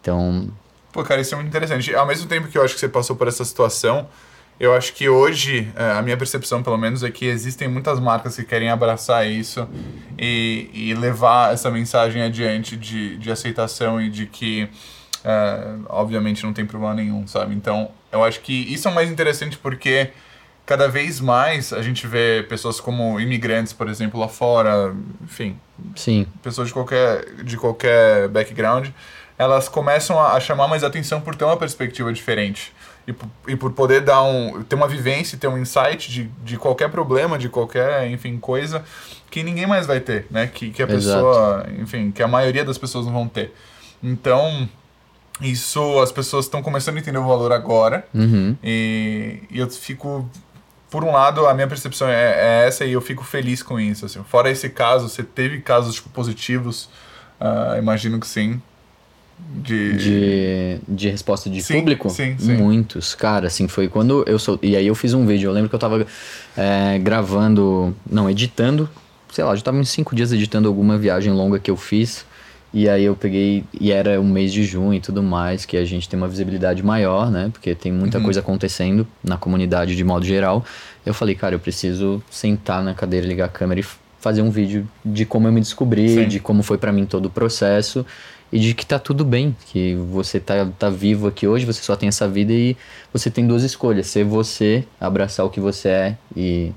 Então. 0.00 0.48
Pô, 0.92 1.02
cara, 1.02 1.20
isso 1.20 1.34
é 1.34 1.36
muito 1.36 1.48
interessante. 1.48 1.92
Ao 1.94 2.06
mesmo 2.06 2.28
tempo 2.28 2.46
que 2.48 2.56
eu 2.56 2.62
acho 2.62 2.74
que 2.74 2.80
você 2.80 2.88
passou 2.88 3.16
por 3.16 3.26
essa 3.26 3.44
situação, 3.44 4.06
eu 4.60 4.72
acho 4.74 4.92
que 4.92 5.08
hoje, 5.08 5.72
é, 5.74 5.92
a 5.92 6.02
minha 6.02 6.16
percepção 6.16 6.62
pelo 6.62 6.76
menos, 6.76 7.02
é 7.02 7.10
que 7.10 7.24
existem 7.24 7.66
muitas 7.66 7.98
marcas 7.98 8.36
que 8.36 8.44
querem 8.44 8.70
abraçar 8.70 9.26
isso 9.26 9.66
e, 10.16 10.70
e 10.72 10.94
levar 10.94 11.52
essa 11.52 11.70
mensagem 11.70 12.22
adiante 12.22 12.76
de, 12.76 13.16
de 13.16 13.32
aceitação 13.32 14.00
e 14.00 14.08
de 14.08 14.26
que, 14.26 14.68
é, 15.24 15.74
obviamente, 15.88 16.44
não 16.44 16.52
tem 16.52 16.64
problema 16.64 16.94
nenhum, 16.94 17.26
sabe? 17.26 17.54
Então, 17.54 17.90
eu 18.12 18.22
acho 18.22 18.40
que 18.40 18.52
isso 18.52 18.86
é 18.86 18.92
mais 18.92 19.10
interessante 19.10 19.58
porque 19.58 20.10
cada 20.64 20.88
vez 20.88 21.20
mais 21.20 21.72
a 21.72 21.82
gente 21.82 22.06
vê 22.06 22.44
pessoas 22.48 22.80
como 22.80 23.18
imigrantes, 23.20 23.72
por 23.72 23.88
exemplo, 23.88 24.18
lá 24.20 24.28
fora, 24.28 24.94
enfim, 25.22 25.58
Sim. 25.96 26.26
pessoas 26.42 26.68
de 26.68 26.74
qualquer, 26.74 27.24
de 27.42 27.56
qualquer 27.56 28.28
background, 28.28 28.88
elas 29.36 29.68
começam 29.68 30.20
a 30.20 30.38
chamar 30.38 30.68
mais 30.68 30.84
atenção 30.84 31.20
por 31.20 31.34
ter 31.34 31.44
uma 31.44 31.56
perspectiva 31.56 32.12
diferente 32.12 32.72
e, 33.06 33.14
e 33.48 33.56
por 33.56 33.72
poder 33.72 34.02
dar 34.02 34.22
um, 34.22 34.62
ter 34.62 34.76
uma 34.76 34.86
vivência, 34.86 35.36
ter 35.36 35.48
um 35.48 35.58
insight 35.58 36.10
de, 36.10 36.30
de 36.44 36.56
qualquer 36.56 36.88
problema, 36.90 37.38
de 37.38 37.48
qualquer, 37.48 38.08
enfim, 38.10 38.38
coisa 38.38 38.84
que 39.30 39.42
ninguém 39.42 39.66
mais 39.66 39.86
vai 39.86 39.98
ter, 39.98 40.26
né? 40.30 40.46
Que, 40.46 40.70
que 40.70 40.82
a 40.82 40.86
Exato. 40.86 40.94
pessoa, 40.94 41.66
enfim, 41.80 42.10
que 42.12 42.22
a 42.22 42.28
maioria 42.28 42.64
das 42.64 42.76
pessoas 42.76 43.06
não 43.06 43.12
vão 43.12 43.26
ter. 43.26 43.52
Então, 44.02 44.68
isso 45.40 46.00
as 46.00 46.12
pessoas 46.12 46.44
estão 46.44 46.62
começando 46.62 46.96
a 46.96 47.00
entender 47.00 47.18
o 47.18 47.26
valor 47.26 47.50
agora. 47.50 48.06
Uhum. 48.14 48.54
E, 48.62 49.42
e 49.50 49.58
eu 49.58 49.68
fico 49.70 50.28
por 50.92 51.02
um 51.04 51.10
lado, 51.10 51.46
a 51.46 51.54
minha 51.54 51.66
percepção 51.66 52.06
é, 52.06 52.12
é, 52.12 52.66
essa 52.68 52.84
e 52.84 52.92
eu 52.92 53.00
fico 53.00 53.24
feliz 53.24 53.62
com 53.62 53.80
isso. 53.80 54.04
Assim. 54.04 54.22
Fora 54.24 54.50
esse 54.50 54.68
caso, 54.68 55.08
você 55.08 55.22
teve 55.22 55.62
casos 55.62 55.94
tipo, 55.94 56.10
positivos? 56.10 56.90
Uh, 57.40 57.78
imagino 57.78 58.20
que 58.20 58.26
sim. 58.26 58.60
De... 59.38 59.96
de... 59.96 60.78
de 60.86 61.08
resposta 61.08 61.48
de 61.48 61.62
sim, 61.62 61.78
público? 61.78 62.10
Sim, 62.10 62.36
sim. 62.38 62.58
Muitos. 62.58 63.14
Cara, 63.14 63.46
assim, 63.46 63.66
foi 63.68 63.88
quando 63.88 64.22
eu 64.26 64.38
sou. 64.38 64.58
E 64.62 64.76
aí 64.76 64.86
eu 64.86 64.94
fiz 64.94 65.14
um 65.14 65.24
vídeo. 65.24 65.48
Eu 65.48 65.52
lembro 65.54 65.70
que 65.70 65.74
eu 65.74 65.78
tava 65.78 66.06
é, 66.54 66.98
gravando. 66.98 67.96
Não, 68.08 68.28
editando. 68.28 68.86
Sei 69.32 69.42
lá, 69.42 69.56
já 69.56 69.62
tava 69.62 69.78
uns 69.78 69.88
cinco 69.88 70.14
dias 70.14 70.30
editando 70.30 70.68
alguma 70.68 70.98
viagem 70.98 71.32
longa 71.32 71.58
que 71.58 71.70
eu 71.70 71.76
fiz. 71.76 72.26
E 72.72 72.88
aí 72.88 73.04
eu 73.04 73.14
peguei. 73.14 73.64
E 73.78 73.92
era 73.92 74.20
o 74.20 74.24
mês 74.24 74.52
de 74.52 74.64
junho 74.64 74.94
e 74.94 75.00
tudo 75.00 75.22
mais, 75.22 75.66
que 75.66 75.76
a 75.76 75.84
gente 75.84 76.08
tem 76.08 76.16
uma 76.16 76.28
visibilidade 76.28 76.82
maior, 76.82 77.30
né? 77.30 77.50
Porque 77.52 77.74
tem 77.74 77.92
muita 77.92 78.18
uhum. 78.18 78.24
coisa 78.24 78.40
acontecendo 78.40 79.06
na 79.22 79.36
comunidade 79.36 79.94
de 79.94 80.04
modo 80.04 80.24
geral. 80.24 80.64
Eu 81.04 81.12
falei, 81.14 81.34
cara, 81.34 81.54
eu 81.54 81.58
preciso 81.58 82.22
sentar 82.30 82.82
na 82.82 82.94
cadeira, 82.94 83.26
ligar 83.26 83.46
a 83.46 83.48
câmera 83.48 83.80
e 83.80 83.84
fazer 84.20 84.40
um 84.40 84.50
vídeo 84.50 84.88
de 85.04 85.26
como 85.26 85.48
eu 85.48 85.52
me 85.52 85.60
descobri, 85.60 86.08
Sim. 86.08 86.28
de 86.28 86.38
como 86.38 86.62
foi 86.62 86.78
para 86.78 86.92
mim 86.92 87.04
todo 87.04 87.26
o 87.26 87.30
processo 87.30 88.06
e 88.52 88.58
de 88.58 88.74
que 88.74 88.86
tá 88.86 88.98
tudo 88.98 89.24
bem, 89.24 89.56
que 89.66 89.94
você 89.94 90.38
tá, 90.38 90.68
tá 90.78 90.90
vivo 90.90 91.26
aqui 91.26 91.46
hoje, 91.46 91.64
você 91.64 91.82
só 91.82 91.96
tem 91.96 92.08
essa 92.08 92.28
vida 92.28 92.52
e 92.52 92.76
você 93.12 93.30
tem 93.30 93.46
duas 93.46 93.62
escolhas: 93.64 94.06
ser 94.06 94.24
você, 94.24 94.84
abraçar 95.00 95.44
o 95.44 95.50
que 95.50 95.58
você 95.58 95.88
é 95.88 96.16
e 96.36 96.70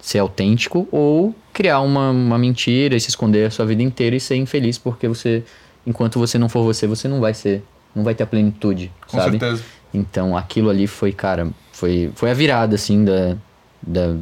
ser 0.00 0.18
autêntico, 0.18 0.86
ou 0.90 1.34
criar 1.52 1.80
uma, 1.80 2.10
uma 2.10 2.38
mentira 2.38 2.96
e 2.96 3.00
se 3.00 3.08
esconder 3.08 3.46
a 3.46 3.50
sua 3.50 3.64
vida 3.64 3.82
inteira 3.82 4.16
e 4.16 4.20
ser 4.20 4.36
infeliz 4.36 4.76
porque 4.76 5.08
você, 5.08 5.42
enquanto 5.86 6.18
você 6.18 6.36
não 6.36 6.48
for 6.48 6.62
você, 6.64 6.86
você 6.86 7.08
não 7.08 7.20
vai 7.20 7.32
ser, 7.32 7.62
não 7.94 8.04
vai 8.04 8.14
ter 8.14 8.24
a 8.24 8.26
plenitude, 8.26 8.92
Com 9.06 9.18
sabe? 9.18 9.38
certeza. 9.38 9.62
Então 9.94 10.36
aquilo 10.36 10.68
ali 10.68 10.86
foi, 10.86 11.12
cara, 11.12 11.48
foi, 11.78 12.10
foi 12.14 12.30
a 12.30 12.34
virada, 12.34 12.74
assim, 12.74 13.04
da, 13.04 13.36
da, 13.82 14.16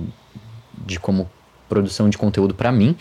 de 0.85 0.99
como 1.01 1.29
produção 1.69 2.09
de 2.09 2.17
conteúdo 2.17 2.55
para 2.55 2.71
mim 2.71 2.97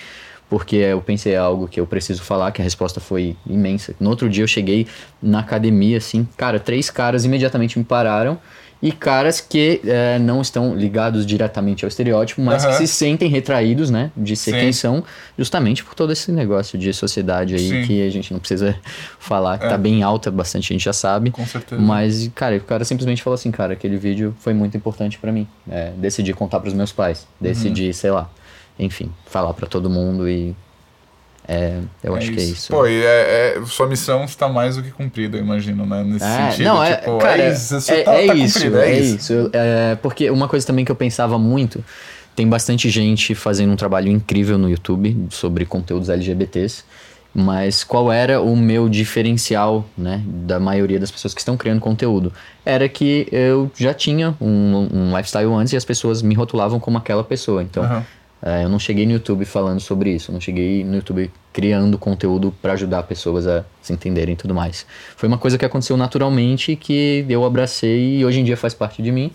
porque 0.50 0.76
eu 0.76 1.02
pensei 1.02 1.34
é 1.34 1.38
algo 1.38 1.68
que 1.68 1.80
eu 1.80 1.88
preciso 1.88 2.22
falar, 2.22 2.52
que 2.52 2.62
a 2.62 2.64
resposta 2.64 3.00
foi 3.00 3.36
imensa. 3.48 3.96
No 4.00 4.10
outro 4.10 4.30
dia 4.30 4.44
eu 4.44 4.48
cheguei 4.48 4.88
na 5.22 5.40
academia, 5.40 5.98
assim, 5.98 6.28
cara, 6.38 6.60
três 6.60 6.90
caras 6.90 7.26
imediatamente 7.26 7.80
me 7.80 7.86
pararam 7.86 8.40
e 8.82 8.92
caras 8.92 9.42
que 9.42 9.82
é, 9.86 10.20
não 10.20 10.42
estão 10.42 10.76
ligados 10.76 11.26
diretamente 11.26 11.86
ao 11.86 11.88
estereótipo, 11.88 12.42
mas 12.42 12.64
uhum. 12.64 12.72
que 12.72 12.78
se 12.78 12.88
sentem 12.88 13.30
retraídos, 13.30 13.90
né, 13.90 14.12
de 14.16 14.36
ser 14.36 14.52
Sim. 14.52 14.60
quem 14.60 14.74
são, 14.74 15.04
justamente 15.38 15.84
por 15.84 15.96
todo 15.96 16.12
esse 16.12 16.32
negócio 16.32 16.78
de 16.78 16.94
sociedade 16.94 17.56
aí 17.56 17.70
Sim. 17.70 17.84
que 17.84 18.06
a 18.06 18.10
gente 18.10 18.32
não 18.32 18.40
precisa 18.40 18.76
falar, 19.20 19.58
que 19.58 19.64
tá 19.64 19.68
é. 19.68 19.72
tá 19.72 19.78
bem 19.78 20.04
alta, 20.04 20.30
bastante 20.30 20.74
gente 20.74 20.84
já 20.84 20.94
sabe. 20.94 21.32
Com 21.32 21.46
certeza. 21.46 21.82
Mas, 21.82 22.30
cara, 22.36 22.58
o 22.58 22.62
cara 22.62 22.84
simplesmente 22.86 23.24
falou 23.24 23.36
assim, 23.36 23.52
cara, 23.52 23.74
aquele 23.74 23.98
vídeo 23.98 24.36
foi 24.40 24.54
muito 24.54 24.76
importante 24.78 25.18
para 25.18 25.32
mim. 25.32 25.48
É, 25.70 25.92
decidi 25.98 26.34
contar 26.34 26.60
para 26.60 26.68
os 26.68 26.74
meus 26.74 26.92
pais, 26.92 27.28
decidi, 27.40 27.88
uhum. 27.88 27.94
sei 27.94 28.12
lá 28.12 28.30
enfim, 28.78 29.12
falar 29.26 29.54
para 29.54 29.68
todo 29.68 29.90
mundo 29.90 30.28
e 30.28 30.56
é, 31.48 31.80
eu 32.04 32.16
é 32.16 32.18
acho 32.18 32.32
isso. 32.32 32.36
que 32.36 32.42
é 32.42 32.46
isso. 32.46 32.72
Pô, 32.72 32.88
e 32.88 33.04
é, 33.04 33.58
é, 33.58 33.66
sua 33.66 33.88
missão 33.88 34.24
está 34.26 34.50
mais 34.50 34.76
do 34.76 34.84
que 34.84 34.92
cumprida, 34.92 35.38
eu 35.38 35.44
imagino, 35.44 35.86
né? 35.86 36.04
Nesse 36.04 36.26
é, 36.26 36.52
sentido. 36.52 36.66
Não, 36.66 36.84
é, 36.84 36.96
tipo, 36.96 37.18
cara, 37.20 37.44
é 37.44 37.52
isso, 37.52 37.76
é, 37.92 38.04
tá, 38.04 38.14
é, 38.14 38.28
tá 38.28 38.34
isso, 38.36 38.76
é, 38.76 39.00
isso. 39.00 39.16
isso. 39.16 39.50
É, 39.54 39.96
porque 40.02 40.30
uma 40.30 40.48
coisa 40.48 40.66
também 40.66 40.84
que 40.84 40.92
eu 40.92 40.96
pensava 40.96 41.38
muito, 41.38 41.84
tem 42.36 42.48
bastante 42.48 42.90
gente 42.90 43.36
fazendo 43.36 43.72
um 43.72 43.76
trabalho 43.76 44.10
incrível 44.10 44.58
no 44.58 44.70
YouTube 44.70 45.28
sobre 45.30 45.66
conteúdos 45.66 46.10
LGBTs, 46.10 46.84
mas 47.34 47.84
qual 47.84 48.12
era 48.12 48.42
o 48.42 48.56
meu 48.56 48.90
diferencial, 48.90 49.86
né, 49.98 50.24
da 50.26 50.60
maioria 50.60 51.00
das 51.00 51.12
pessoas 51.12 51.34
que 51.34 51.42
estão 51.42 51.56
criando 51.56 51.80
conteúdo? 51.80 52.34
Era 52.66 52.90
que 52.90 53.28
eu 53.32 53.70
já 53.76 53.94
tinha 53.94 54.34
um, 54.42 54.88
um 54.92 55.18
lifestyle 55.18 55.54
antes 55.54 55.74
e 55.74 55.78
as 55.78 55.86
pessoas 55.86 56.22
me 56.22 56.34
rotulavam 56.34 56.80
como 56.80 56.98
aquela 56.98 57.24
pessoa, 57.24 57.62
então... 57.62 57.84
Uhum 57.84 58.04
é, 58.42 58.64
eu 58.64 58.70
não 58.70 58.78
cheguei 58.78 59.06
no 59.06 59.14
YouTube 59.14 59.46
falando 59.46 59.80
sobre 59.80 60.12
isso, 60.12 60.30
eu 60.30 60.34
não 60.34 60.42
cheguei 60.42 60.84
no 60.84 60.96
YouTube 60.96 61.32
criando 61.52 61.98
conteúdo 61.98 62.54
para 62.62 62.74
ajudar 62.74 63.04
pessoas 63.04 63.48
a 63.48 63.64
se 63.82 63.94
entenderem 63.94 64.34
e 64.34 64.38
tudo 64.38 64.54
mais. 64.54 64.86
Foi 65.16 65.28
uma 65.28 65.38
coisa 65.38 65.58
que 65.58 65.66
aconteceu 65.66 65.96
naturalmente 65.96 66.76
que 66.76 67.26
eu 67.30 67.46
abracei 67.46 68.18
e 68.18 68.26
hoje 68.26 68.40
em 68.40 68.44
dia 68.44 68.58
faz 68.58 68.74
parte 68.74 69.02
de 69.02 69.12
mim. 69.12 69.32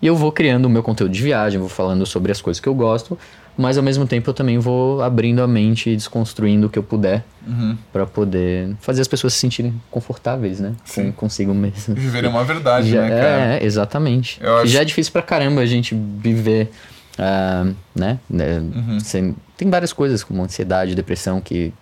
E 0.00 0.06
eu 0.06 0.16
vou 0.16 0.32
criando 0.32 0.66
o 0.66 0.68
meu 0.68 0.82
conteúdo 0.82 1.12
de 1.12 1.22
viagem, 1.22 1.60
vou 1.60 1.68
falando 1.68 2.04
sobre 2.04 2.32
as 2.32 2.42
coisas 2.42 2.60
que 2.60 2.68
eu 2.68 2.74
gosto, 2.74 3.16
mas 3.56 3.76
ao 3.76 3.84
mesmo 3.84 4.06
tempo 4.06 4.28
eu 4.28 4.34
também 4.34 4.58
vou 4.58 5.00
abrindo 5.00 5.42
a 5.42 5.46
mente 5.46 5.90
e 5.90 5.96
desconstruindo 5.96 6.66
o 6.66 6.70
que 6.70 6.78
eu 6.78 6.82
puder 6.82 7.24
uhum. 7.46 7.76
para 7.92 8.04
poder 8.04 8.74
fazer 8.80 9.00
as 9.00 9.08
pessoas 9.08 9.34
se 9.34 9.38
sentirem 9.38 9.80
confortáveis, 9.90 10.58
né? 10.58 10.74
Com, 10.94 11.12
consigo 11.12 11.54
mesmo. 11.54 11.94
Viver 11.94 12.24
é 12.24 12.28
uma 12.28 12.44
verdade, 12.44 12.90
já, 12.90 13.02
né, 13.02 13.08
cara? 13.08 13.54
É, 13.56 13.64
exatamente. 13.64 14.44
Acho... 14.44 14.66
Já 14.66 14.82
é 14.82 14.84
difícil 14.84 15.12
pra 15.12 15.22
caramba 15.22 15.60
a 15.60 15.66
gente 15.66 15.94
viver 15.94 16.70
Uh, 17.18 17.74
né? 17.94 18.18
né? 18.28 18.58
Uhum. 18.58 19.00
Sem, 19.00 19.36
tem 19.56 19.68
várias 19.68 19.92
coisas 19.92 20.24
como 20.24 20.42
ansiedade, 20.42 20.94
depressão 20.94 21.40
que 21.40 21.72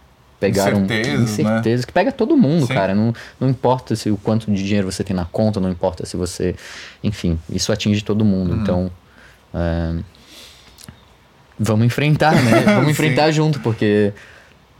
pegaram 0.40 0.84
incerteza, 1.22 1.82
né? 1.82 1.86
que 1.86 1.92
pega 1.92 2.10
todo 2.10 2.36
mundo, 2.36 2.66
Sim. 2.66 2.74
cara. 2.74 2.94
Não, 2.94 3.14
não 3.38 3.48
importa 3.48 3.94
se 3.94 4.10
o 4.10 4.16
quanto 4.16 4.50
de 4.50 4.64
dinheiro 4.64 4.90
você 4.90 5.04
tem 5.04 5.14
na 5.14 5.26
conta, 5.26 5.60
não 5.60 5.70
importa 5.70 6.06
se 6.06 6.16
você, 6.16 6.56
enfim, 7.04 7.38
isso 7.50 7.70
atinge 7.70 8.02
todo 8.02 8.24
mundo. 8.24 8.54
Uhum. 8.54 8.62
Então, 8.62 8.92
uh, 9.54 10.02
vamos 11.58 11.84
enfrentar, 11.84 12.34
né? 12.42 12.60
Vamos 12.74 12.90
enfrentar 12.90 13.30
junto, 13.30 13.60
porque 13.60 14.12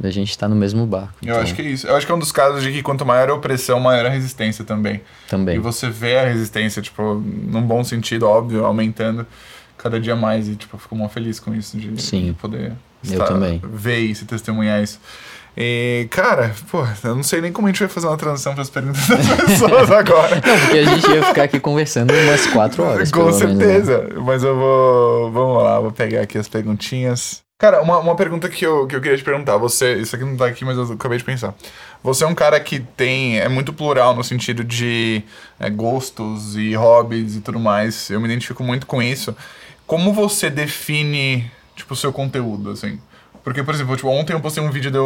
a 0.02 0.10
gente 0.10 0.30
está 0.30 0.48
no 0.48 0.56
mesmo 0.56 0.86
barco. 0.86 1.12
Eu 1.22 1.28
então... 1.28 1.42
acho 1.42 1.54
que 1.54 1.62
é 1.62 1.66
isso. 1.66 1.86
Eu 1.86 1.94
acho 1.94 2.06
que 2.06 2.12
é 2.12 2.14
um 2.14 2.18
dos 2.18 2.32
casos 2.32 2.62
de 2.62 2.72
que 2.72 2.82
quanto 2.82 3.04
maior 3.04 3.28
a 3.28 3.34
opressão, 3.34 3.78
maior 3.78 4.06
a 4.06 4.08
resistência 4.08 4.64
também. 4.64 5.02
Também. 5.28 5.56
E 5.56 5.58
você 5.58 5.90
vê 5.90 6.18
a 6.18 6.24
resistência, 6.24 6.80
tipo, 6.80 7.14
num 7.14 7.62
bom 7.62 7.84
sentido, 7.84 8.26
óbvio, 8.26 8.64
aumentando 8.64 9.26
cada 9.82 9.98
dia 10.00 10.14
mais 10.16 10.48
e, 10.48 10.56
tipo, 10.56 10.76
eu 10.76 10.80
fico 10.80 10.94
muito 10.96 11.10
feliz 11.12 11.40
com 11.40 11.54
isso, 11.54 11.76
de, 11.76 12.32
poder 12.40 12.72
Eu 13.04 13.12
estar- 13.12 13.26
também. 13.26 13.60
ver 13.64 13.98
isso 13.98 14.24
e 14.24 14.26
testemunhar 14.26 14.82
isso. 14.82 15.00
E, 15.56 16.06
cara, 16.10 16.54
pô, 16.70 16.86
eu 17.02 17.14
não 17.16 17.24
sei 17.24 17.40
nem 17.40 17.52
como 17.52 17.66
a 17.66 17.70
gente 17.70 17.80
vai 17.80 17.88
fazer 17.88 18.06
uma 18.06 18.16
transição 18.16 18.52
para 18.52 18.62
as 18.62 18.70
perguntas 18.70 19.06
das 19.08 19.26
pessoas 19.44 19.90
agora. 19.90 20.36
Não, 20.36 20.58
porque 20.60 20.78
a 20.78 20.84
gente 20.84 21.10
ia 21.10 21.22
ficar 21.24 21.42
aqui 21.42 21.58
conversando 21.58 22.12
umas 22.14 22.46
quatro 22.46 22.82
horas. 22.84 23.10
Com 23.10 23.24
pelo 23.26 23.36
menos, 23.36 23.56
né? 23.58 23.64
certeza. 23.66 24.08
Mas 24.24 24.42
eu 24.44 24.54
vou. 24.56 25.32
Vamos 25.32 25.62
lá, 25.62 25.80
vou 25.80 25.90
pegar 25.90 26.20
aqui 26.22 26.38
as 26.38 26.46
perguntinhas. 26.48 27.42
Cara, 27.58 27.82
uma, 27.82 27.98
uma 27.98 28.14
pergunta 28.16 28.48
que 28.48 28.64
eu, 28.64 28.86
que 28.86 28.94
eu 28.96 29.00
queria 29.02 29.18
te 29.18 29.24
perguntar. 29.24 29.56
Você. 29.58 29.96
Isso 29.96 30.14
aqui 30.14 30.24
não 30.24 30.36
tá 30.36 30.46
aqui, 30.46 30.64
mas 30.64 30.78
eu 30.78 30.84
acabei 30.92 31.18
de 31.18 31.24
pensar. 31.24 31.52
Você 32.02 32.22
é 32.24 32.26
um 32.28 32.34
cara 32.34 32.58
que 32.60 32.78
tem. 32.80 33.38
É 33.40 33.48
muito 33.48 33.72
plural 33.72 34.14
no 34.14 34.22
sentido 34.22 34.62
de 34.64 35.20
é, 35.58 35.68
gostos 35.68 36.56
e 36.56 36.74
hobbies 36.74 37.34
e 37.36 37.40
tudo 37.40 37.58
mais. 37.58 38.08
Eu 38.08 38.20
me 38.20 38.26
identifico 38.28 38.62
muito 38.62 38.86
com 38.86 39.02
isso. 39.02 39.36
Como 39.90 40.12
você 40.12 40.48
define, 40.48 41.50
tipo, 41.74 41.94
o 41.94 41.96
seu 41.96 42.12
conteúdo, 42.12 42.70
assim? 42.70 42.96
Porque, 43.42 43.60
por 43.64 43.74
exemplo, 43.74 43.96
tipo, 43.96 44.08
ontem 44.08 44.34
eu 44.34 44.40
postei 44.40 44.62
um 44.62 44.70
vídeo 44.70 44.88
de 44.88 44.98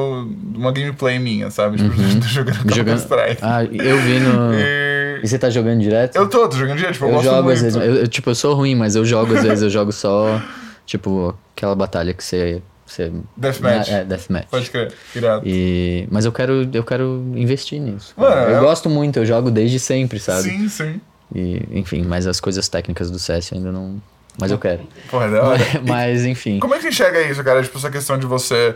uma 0.59 0.71
gameplay 0.73 1.19
minha, 1.19 1.51
sabe? 1.51 1.79
Tipo, 1.79 1.95
jogando 2.29 2.69
Jogando... 2.69 2.99
Counter-Strike. 3.01 3.39
Ah, 3.43 3.65
eu 3.65 3.99
vi 4.01 4.21
no. 4.21 4.53
E- 4.61 5.21
E 5.23 5.27
você 5.29 5.39
tá 5.39 5.49
jogando 5.49 5.81
direto? 5.81 6.17
Eu 6.17 6.29
tô, 6.29 6.47
tô 6.49 6.57
jogando 6.59 6.77
direto, 6.77 6.93
tipo, 6.95 7.07
eu, 7.07 7.13
Eu 7.15 7.23
jogo 7.23 7.43
muito. 7.45 7.53
às 7.57 7.63
vezes. 7.63 7.77
Eu, 7.77 7.95
eu, 7.95 8.09
tipo, 8.09 8.29
eu 8.29 8.35
sou 8.35 8.55
ruim, 8.55 8.75
mas 8.75 8.95
eu 8.95 9.07
jogo 9.07 9.35
às 9.35 9.43
vezes. 9.43 9.63
Eu 9.63 9.71
jogo 9.71 9.91
só, 9.91 10.39
tipo, 10.85 11.35
aquela 11.57 11.75
batalha 11.75 12.13
que 12.13 12.23
você. 12.23 12.61
você 12.85 13.11
Deathmatch. 13.39 13.89
É, 13.89 14.05
deathmatch. 14.05 14.49
Pode 14.51 14.69
crer, 14.71 14.93
irado. 15.17 15.43
E, 15.47 16.07
mas 16.11 16.27
eu 16.27 16.33
quero, 16.33 16.69
eu 16.75 16.85
quero 16.85 17.25
investir 17.37 17.81
nisso. 17.81 18.13
Mano, 18.19 18.35
eu 18.35 18.57
eu- 18.57 18.61
gosto 18.61 18.91
muito, 18.91 19.19
eu 19.19 19.25
jogo 19.25 19.51
desde 19.51 19.79
sempre, 19.81 20.19
sabe? 20.19 20.43
Sim, 20.51 20.69
sim. 20.69 21.01
E, 21.35 21.63
enfim, 21.73 22.03
mas 22.03 22.27
as 22.27 22.39
coisas 22.39 22.69
técnicas 22.69 23.11
do 23.11 23.19
CS 23.19 23.53
ainda 23.55 23.73
não. 23.73 24.03
Mas 24.39 24.51
eu 24.51 24.59
quero. 24.59 24.87
Porra, 25.11 25.27
é 25.27 25.31
da 25.31 25.43
hora. 25.45 25.65
mas, 25.87 26.25
enfim. 26.25 26.59
Como 26.59 26.75
é 26.75 26.79
que 26.79 26.83
você 26.83 26.89
enxerga 26.89 27.23
isso, 27.23 27.43
cara? 27.45 27.63
Tipo, 27.63 27.79
essa 27.79 27.91
questão 27.91 28.19
de 28.19 28.27
você. 28.27 28.75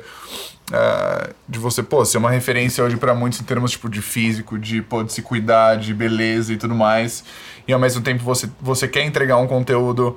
eh, 0.72 1.30
de 1.48 1.58
você, 1.58 1.82
pô, 1.82 2.04
ser 2.04 2.18
uma 2.18 2.30
referência 2.30 2.84
hoje 2.84 2.96
pra 2.96 3.12
muitos 3.14 3.40
em 3.40 3.44
termos, 3.44 3.72
tipo, 3.72 3.88
de 3.88 4.00
físico, 4.00 4.56
de, 4.58 4.82
pô, 4.82 5.02
de 5.02 5.12
se 5.12 5.20
cuidar, 5.22 5.76
de 5.76 5.92
beleza 5.92 6.52
e 6.52 6.56
tudo 6.56 6.74
mais. 6.74 7.24
E 7.66 7.72
ao 7.72 7.78
mesmo 7.80 8.00
tempo 8.02 8.22
você, 8.22 8.48
você 8.60 8.86
quer 8.86 9.02
entregar 9.04 9.36
um 9.38 9.46
conteúdo. 9.48 10.16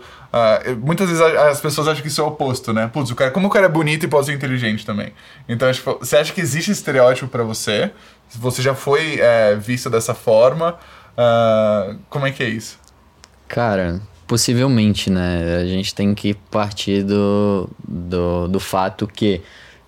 eu- 0.63 0.77
muitas 0.77 1.09
vezes 1.09 1.21
as 1.23 1.59
pessoas 1.59 1.87
acham 1.87 2.01
que 2.01 2.07
isso 2.07 2.21
é 2.21 2.23
o 2.23 2.27
oposto, 2.27 2.71
né? 2.71 2.87
Putz, 2.93 3.09
o 3.11 3.15
cara, 3.15 3.31
como 3.31 3.47
o 3.47 3.49
cara 3.49 3.65
é 3.65 3.69
bonito 3.69 4.05
e 4.05 4.07
pode 4.07 4.27
ser 4.27 4.33
inteligente 4.33 4.85
também. 4.85 5.11
Então, 5.49 5.71
tipo, 5.71 5.97
você 5.99 6.17
acha 6.17 6.31
que 6.33 6.39
existe 6.39 6.71
estereótipo 6.71 7.27
pra 7.27 7.43
você? 7.43 7.91
Você 8.29 8.61
já 8.61 8.75
foi 8.75 9.17
eh, 9.19 9.55
vista 9.55 9.89
dessa 9.89 10.13
forma? 10.13 10.77
Ah, 11.17 11.95
como 12.09 12.25
é 12.27 12.31
que 12.31 12.43
é 12.43 12.47
isso? 12.49 12.79
Cara, 13.47 13.99
possivelmente, 14.31 15.09
né? 15.09 15.57
A 15.57 15.65
gente 15.65 15.93
tem 15.93 16.15
que 16.15 16.33
partir 16.33 17.03
do, 17.03 17.69
do, 17.85 18.47
do 18.47 18.59
fato 18.61 19.05
que 19.05 19.41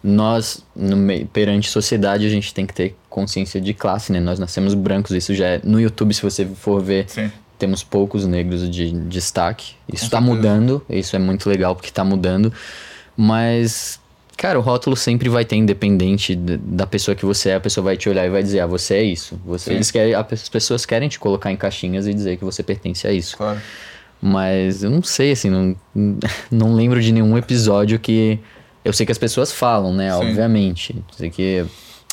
nós, 0.04 0.62
no 0.76 0.98
perante 1.28 1.70
sociedade, 1.70 2.26
a 2.26 2.30
gente 2.30 2.54
tem 2.54 2.66
que 2.66 2.74
ter 2.74 2.94
consciência 3.10 3.62
de 3.62 3.74
classe, 3.74 4.12
né? 4.12 4.20
Nós 4.20 4.40
nascemos 4.40 4.74
brancos, 4.74 5.12
isso 5.12 5.34
já 5.34 5.46
é. 5.46 5.62
No 5.64 5.80
YouTube, 5.80 6.14
se 6.14 6.22
você 6.22 6.46
for 6.46 6.82
ver, 6.82 7.06
Sim. 7.08 7.32
temos 7.58 7.86
poucos 7.86 8.28
negros 8.28 8.70
de 8.70 8.92
destaque. 9.08 9.76
Isso 9.88 10.10
tá 10.10 10.18
certeza. 10.18 10.36
mudando, 10.36 10.86
isso 10.90 11.16
é 11.16 11.20
muito 11.20 11.50
legal 11.50 11.74
porque 11.74 11.90
tá 11.90 12.04
mudando. 12.04 12.52
Mas, 13.16 13.98
cara, 14.36 14.60
o 14.60 14.62
rótulo 14.62 14.98
sempre 14.98 15.30
vai 15.30 15.46
ter, 15.46 15.56
independente 15.56 16.36
da 16.36 16.86
pessoa 16.86 17.16
que 17.16 17.26
você 17.26 17.52
é, 17.52 17.56
a 17.56 17.62
pessoa 17.62 17.82
vai 17.82 17.96
te 17.96 18.10
olhar 18.10 18.26
e 18.26 18.30
vai 18.30 18.44
dizer, 18.44 18.60
ah, 18.60 18.68
você 18.68 18.96
é 18.96 19.04
isso. 19.04 19.40
Você, 19.46 19.70
Sim. 19.70 19.76
eles 19.76 19.90
querem, 19.90 20.14
as 20.14 20.50
pessoas 20.50 20.86
querem 20.86 21.08
te 21.08 21.18
colocar 21.18 21.50
em 21.50 21.56
caixinhas 21.56 22.08
e 22.08 22.14
dizer 22.14 22.36
que 22.36 22.44
você 22.44 22.62
pertence 22.62 23.08
a 23.08 23.14
isso. 23.14 23.38
Claro. 23.38 23.62
Mas 24.26 24.84
eu 24.84 24.90
não 24.90 25.04
sei, 25.04 25.34
assim, 25.34 25.50
não, 25.50 25.76
não 26.50 26.74
lembro 26.74 27.02
de 27.02 27.12
nenhum 27.12 27.38
episódio 27.38 28.00
que. 28.00 28.40
Eu 28.86 28.94
sei 28.94 29.06
que 29.06 29.12
as 29.12 29.18
pessoas 29.18 29.52
falam, 29.52 29.94
né? 29.94 30.10
Sim. 30.12 30.18
Obviamente. 30.20 30.96
Sei 31.18 31.30
que. 31.30 31.66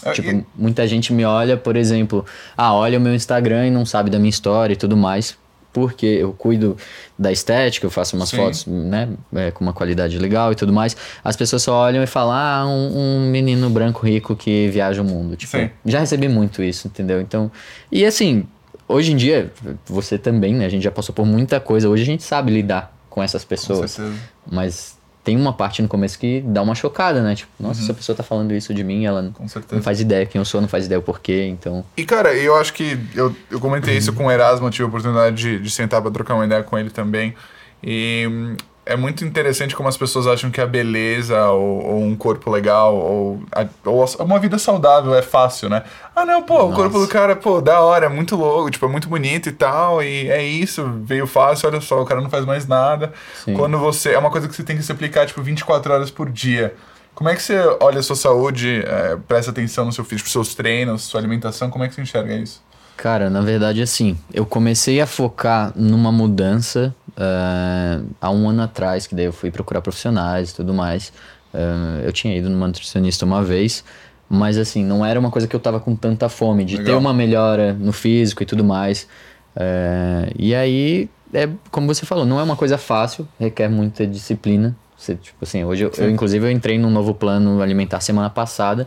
Ah, 0.04 0.10
Tipo, 0.12 0.28
e- 0.30 0.44
muita 0.56 0.86
gente 0.88 1.12
me 1.12 1.24
olha, 1.24 1.56
por 1.56 1.76
exemplo, 1.76 2.24
ah, 2.56 2.74
olha 2.74 2.98
o 2.98 3.00
meu 3.00 3.14
Instagram 3.14 3.68
e 3.68 3.70
não 3.70 3.86
sabe 3.86 4.10
da 4.10 4.18
minha 4.18 4.30
história 4.30 4.72
e 4.72 4.76
tudo 4.76 4.96
mais. 4.96 5.38
Porque 5.72 6.04
eu 6.06 6.32
cuido 6.32 6.76
da 7.16 7.30
estética, 7.30 7.86
eu 7.86 7.90
faço 7.92 8.16
umas 8.16 8.30
Sim. 8.30 8.38
fotos, 8.38 8.66
né, 8.66 9.08
é, 9.32 9.52
com 9.52 9.62
uma 9.62 9.72
qualidade 9.72 10.18
legal 10.18 10.50
e 10.50 10.56
tudo 10.56 10.72
mais. 10.72 10.96
As 11.22 11.36
pessoas 11.36 11.62
só 11.62 11.72
olham 11.84 12.02
e 12.02 12.08
falam, 12.08 12.32
ah, 12.34 12.66
um, 12.66 13.20
um 13.26 13.30
menino 13.30 13.70
branco 13.70 14.04
rico 14.04 14.34
que 14.34 14.66
viaja 14.66 15.00
o 15.00 15.04
mundo. 15.04 15.36
Tipo, 15.36 15.56
Sim. 15.58 15.70
já 15.86 16.00
recebi 16.00 16.28
muito 16.28 16.60
isso, 16.60 16.88
entendeu? 16.88 17.20
Então, 17.20 17.52
e 17.92 18.04
assim, 18.04 18.46
hoje 18.92 19.12
em 19.12 19.16
dia, 19.16 19.52
você 19.86 20.18
também, 20.18 20.54
né, 20.54 20.66
a 20.66 20.68
gente 20.68 20.82
já 20.82 20.90
passou 20.90 21.14
por 21.14 21.24
muita 21.26 21.58
coisa. 21.60 21.88
Hoje 21.88 22.02
a 22.02 22.06
gente 22.06 22.22
sabe 22.22 22.50
lidar 22.52 22.94
com 23.08 23.22
essas 23.22 23.42
Com 23.44 23.48
pessoas. 23.48 23.90
certeza. 23.92 24.16
Mas 24.50 24.98
tem 25.22 25.36
uma 25.36 25.52
parte 25.52 25.82
no 25.82 25.88
começo 25.88 26.18
que 26.18 26.40
dá 26.40 26.62
uma 26.62 26.74
chocada, 26.74 27.22
né? 27.22 27.34
Tipo, 27.34 27.50
nossa, 27.60 27.78
Uhum. 27.80 27.84
essa 27.84 27.94
pessoa 27.94 28.16
tá 28.16 28.22
falando 28.22 28.52
isso 28.54 28.72
de 28.72 28.82
mim, 28.82 29.04
ela 29.04 29.30
Com 29.34 29.44
não 29.72 29.82
faz 29.82 30.00
ideia 30.00 30.24
quem 30.24 30.38
eu 30.38 30.44
sou, 30.44 30.60
não 30.60 30.68
faz 30.68 30.86
ideia 30.86 30.98
o 30.98 31.02
porquê, 31.02 31.46
então. 31.46 31.84
E, 31.96 32.04
cara, 32.04 32.32
eu 32.34 32.56
acho 32.56 32.72
que 32.72 32.98
eu, 33.14 33.34
eu 33.50 33.60
comentei 33.60 33.96
isso 33.96 34.12
com 34.12 34.26
o 34.26 34.30
Erasmo, 34.30 34.70
tive 34.70 34.84
a 34.84 34.86
oportunidade 34.86 35.36
de, 35.36 35.58
de 35.58 35.70
sentar 35.70 36.00
pra 36.00 36.10
trocar 36.10 36.34
uma 36.34 36.46
ideia 36.46 36.62
com 36.62 36.78
ele 36.78 36.88
também. 36.90 37.34
E 37.82 38.26
hum, 38.30 38.56
é 38.92 38.96
muito 38.96 39.24
interessante 39.24 39.74
como 39.74 39.88
as 39.88 39.96
pessoas 39.96 40.26
acham 40.26 40.50
que 40.50 40.60
a 40.60 40.66
beleza 40.66 41.48
ou, 41.50 41.84
ou 41.86 42.02
um 42.02 42.14
corpo 42.16 42.50
legal 42.50 42.94
ou, 42.94 43.42
a- 43.52 43.66
ou 43.84 44.04
uma 44.20 44.38
vida 44.38 44.58
saudável 44.58 45.14
é 45.14 45.22
fácil, 45.22 45.68
né? 45.68 45.82
Ah, 46.14 46.26
não, 46.26 46.42
pô, 46.42 46.54
o 46.54 46.62
Nossa. 46.70 46.74
corpo 46.76 46.98
do 47.00 47.08
cara, 47.08 47.34
pô, 47.36 47.60
da 47.60 47.80
hora, 47.80 48.06
é 48.06 48.08
muito 48.08 48.36
louco, 48.36 48.70
tipo, 48.70 48.84
é 48.84 48.88
muito 48.88 49.08
bonito 49.08 49.48
e 49.48 49.52
tal, 49.52 50.02
e 50.02 50.28
é 50.30 50.42
isso, 50.42 50.84
veio 51.02 51.26
fácil, 51.26 51.68
olha 51.68 51.80
só, 51.80 52.02
o 52.02 52.04
cara 52.04 52.20
não 52.20 52.28
faz 52.30 52.44
mais 52.44 52.66
nada. 52.66 53.12
Sim. 53.44 53.54
Quando 53.54 53.78
você. 53.78 54.10
É 54.10 54.18
uma 54.18 54.30
coisa 54.30 54.48
que 54.48 54.54
você 54.54 54.62
tem 54.62 54.76
que 54.76 54.82
se 54.82 54.92
aplicar, 54.92 55.26
tipo, 55.26 55.42
24 55.42 55.92
horas 55.92 56.10
por 56.10 56.28
dia. 56.30 56.74
Como 57.14 57.28
é 57.28 57.34
que 57.34 57.42
você 57.42 57.58
olha 57.80 58.00
a 58.00 58.02
sua 58.02 58.16
saúde, 58.16 58.82
é, 58.86 59.16
presta 59.28 59.50
atenção 59.50 59.84
no 59.84 59.92
seu 59.92 60.04
físico, 60.04 60.28
seus 60.28 60.54
treinos, 60.54 61.02
sua 61.02 61.20
alimentação, 61.20 61.68
como 61.70 61.84
é 61.84 61.88
que 61.88 61.94
você 61.94 62.00
enxerga 62.02 62.34
isso? 62.34 62.62
Cara, 63.00 63.30
na 63.30 63.40
verdade, 63.40 63.80
assim, 63.80 64.14
eu 64.30 64.44
comecei 64.44 65.00
a 65.00 65.06
focar 65.06 65.72
numa 65.74 66.12
mudança 66.12 66.94
eh, 67.16 68.00
há 68.20 68.30
um 68.30 68.46
ano 68.46 68.60
atrás, 68.60 69.06
que 69.06 69.14
daí 69.14 69.24
eu 69.24 69.32
fui 69.32 69.50
procurar 69.50 69.80
profissionais 69.80 70.50
e 70.50 70.56
tudo 70.56 70.74
mais. 70.74 71.10
Eh, 71.54 72.02
eu 72.04 72.12
tinha 72.12 72.36
ido 72.36 72.50
numa 72.50 72.66
nutricionista 72.66 73.24
uma 73.24 73.42
vez, 73.42 73.82
mas 74.28 74.58
assim, 74.58 74.84
não 74.84 75.02
era 75.02 75.18
uma 75.18 75.30
coisa 75.30 75.48
que 75.48 75.56
eu 75.56 75.60
tava 75.60 75.80
com 75.80 75.96
tanta 75.96 76.28
fome, 76.28 76.62
de 76.62 76.76
ter 76.76 76.82
Legal. 76.82 76.98
uma 76.98 77.14
melhora 77.14 77.72
no 77.72 77.90
físico 77.90 78.42
e 78.42 78.46
tudo 78.46 78.62
mais. 78.62 79.08
Eh, 79.56 80.32
e 80.38 80.54
aí, 80.54 81.08
é 81.32 81.48
como 81.70 81.86
você 81.86 82.04
falou, 82.04 82.26
não 82.26 82.38
é 82.38 82.42
uma 82.42 82.54
coisa 82.54 82.76
fácil, 82.76 83.26
requer 83.38 83.70
muita 83.70 84.06
disciplina. 84.06 84.76
Você, 85.00 85.14
tipo 85.14 85.38
assim, 85.42 85.64
hoje 85.64 85.84
eu, 85.84 85.92
eu, 85.96 86.10
inclusive 86.10 86.44
eu 86.46 86.50
entrei 86.50 86.78
num 86.78 86.90
novo 86.90 87.14
plano 87.14 87.62
alimentar 87.62 88.00
semana 88.00 88.28
passada 88.28 88.86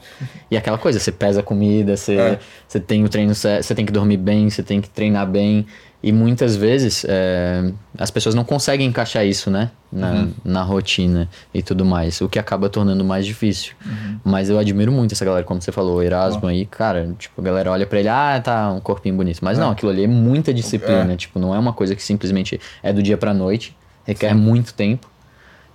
e 0.52 0.56
aquela 0.56 0.78
coisa, 0.78 1.00
você 1.00 1.12
pesa 1.12 1.40
a 1.40 1.44
comida, 1.44 1.98
você, 1.98 2.16
É. 2.16 2.40
você 2.68 2.80
tem 2.80 3.04
o 3.04 3.10
treino, 3.10 3.34
você 3.34 3.74
tem 3.74 3.84
que 3.84 3.92
dormir 3.92 4.18
bem, 4.18 4.48
você 4.48 4.62
tem 4.62 4.80
que 4.80 4.88
treinar 4.88 5.26
bem 5.28 5.66
e 6.04 6.12
muitas 6.12 6.56
vezes 6.56 7.04
é, 7.10 7.72
as 7.98 8.12
pessoas 8.12 8.36
não 8.36 8.44
conseguem 8.44 8.86
encaixar 8.88 9.26
isso, 9.26 9.50
né, 9.50 9.72
na, 9.92 10.12
Uhum. 10.12 10.32
na 10.46 10.62
rotina 10.62 11.28
e 11.52 11.64
tudo 11.64 11.84
mais, 11.84 12.22
o 12.22 12.30
que 12.30 12.38
acaba 12.38 12.70
tornando 12.70 13.04
mais 13.04 13.26
difícil. 13.26 13.74
Uhum. 13.84 14.20
Mas 14.24 14.52
eu 14.52 14.60
admiro 14.60 14.92
muito 14.92 15.14
essa 15.14 15.26
galera, 15.26 15.44
como 15.44 15.62
você 15.64 15.72
falou, 15.72 15.96
o 15.96 16.02
Erasmo 16.04 16.46
aí, 16.46 16.66
cara, 16.68 17.10
tipo, 17.18 17.42
a 17.42 17.44
galera 17.44 17.72
olha 17.72 17.88
pra 17.88 18.00
ele, 18.00 18.10
ah, 18.10 18.40
tá, 18.44 18.72
um 18.72 18.80
corpinho 18.82 19.16
bonito. 19.16 19.40
Mas 19.42 19.58
É. 19.58 19.62
não, 19.62 19.72
aquilo 19.72 19.90
ali 19.92 20.04
é 20.04 20.08
muita 20.08 20.54
disciplina, 20.54 21.14
É. 21.14 21.16
tipo, 21.16 21.40
não 21.40 21.56
é 21.56 21.58
uma 21.58 21.74
coisa 21.74 21.96
que 21.96 22.04
simplesmente 22.04 22.60
é 22.84 22.94
do 22.94 23.02
dia 23.02 23.18
pra 23.18 23.34
noite, 23.34 23.76
requer 24.06 24.36
muito 24.36 24.74
tempo 24.76 25.08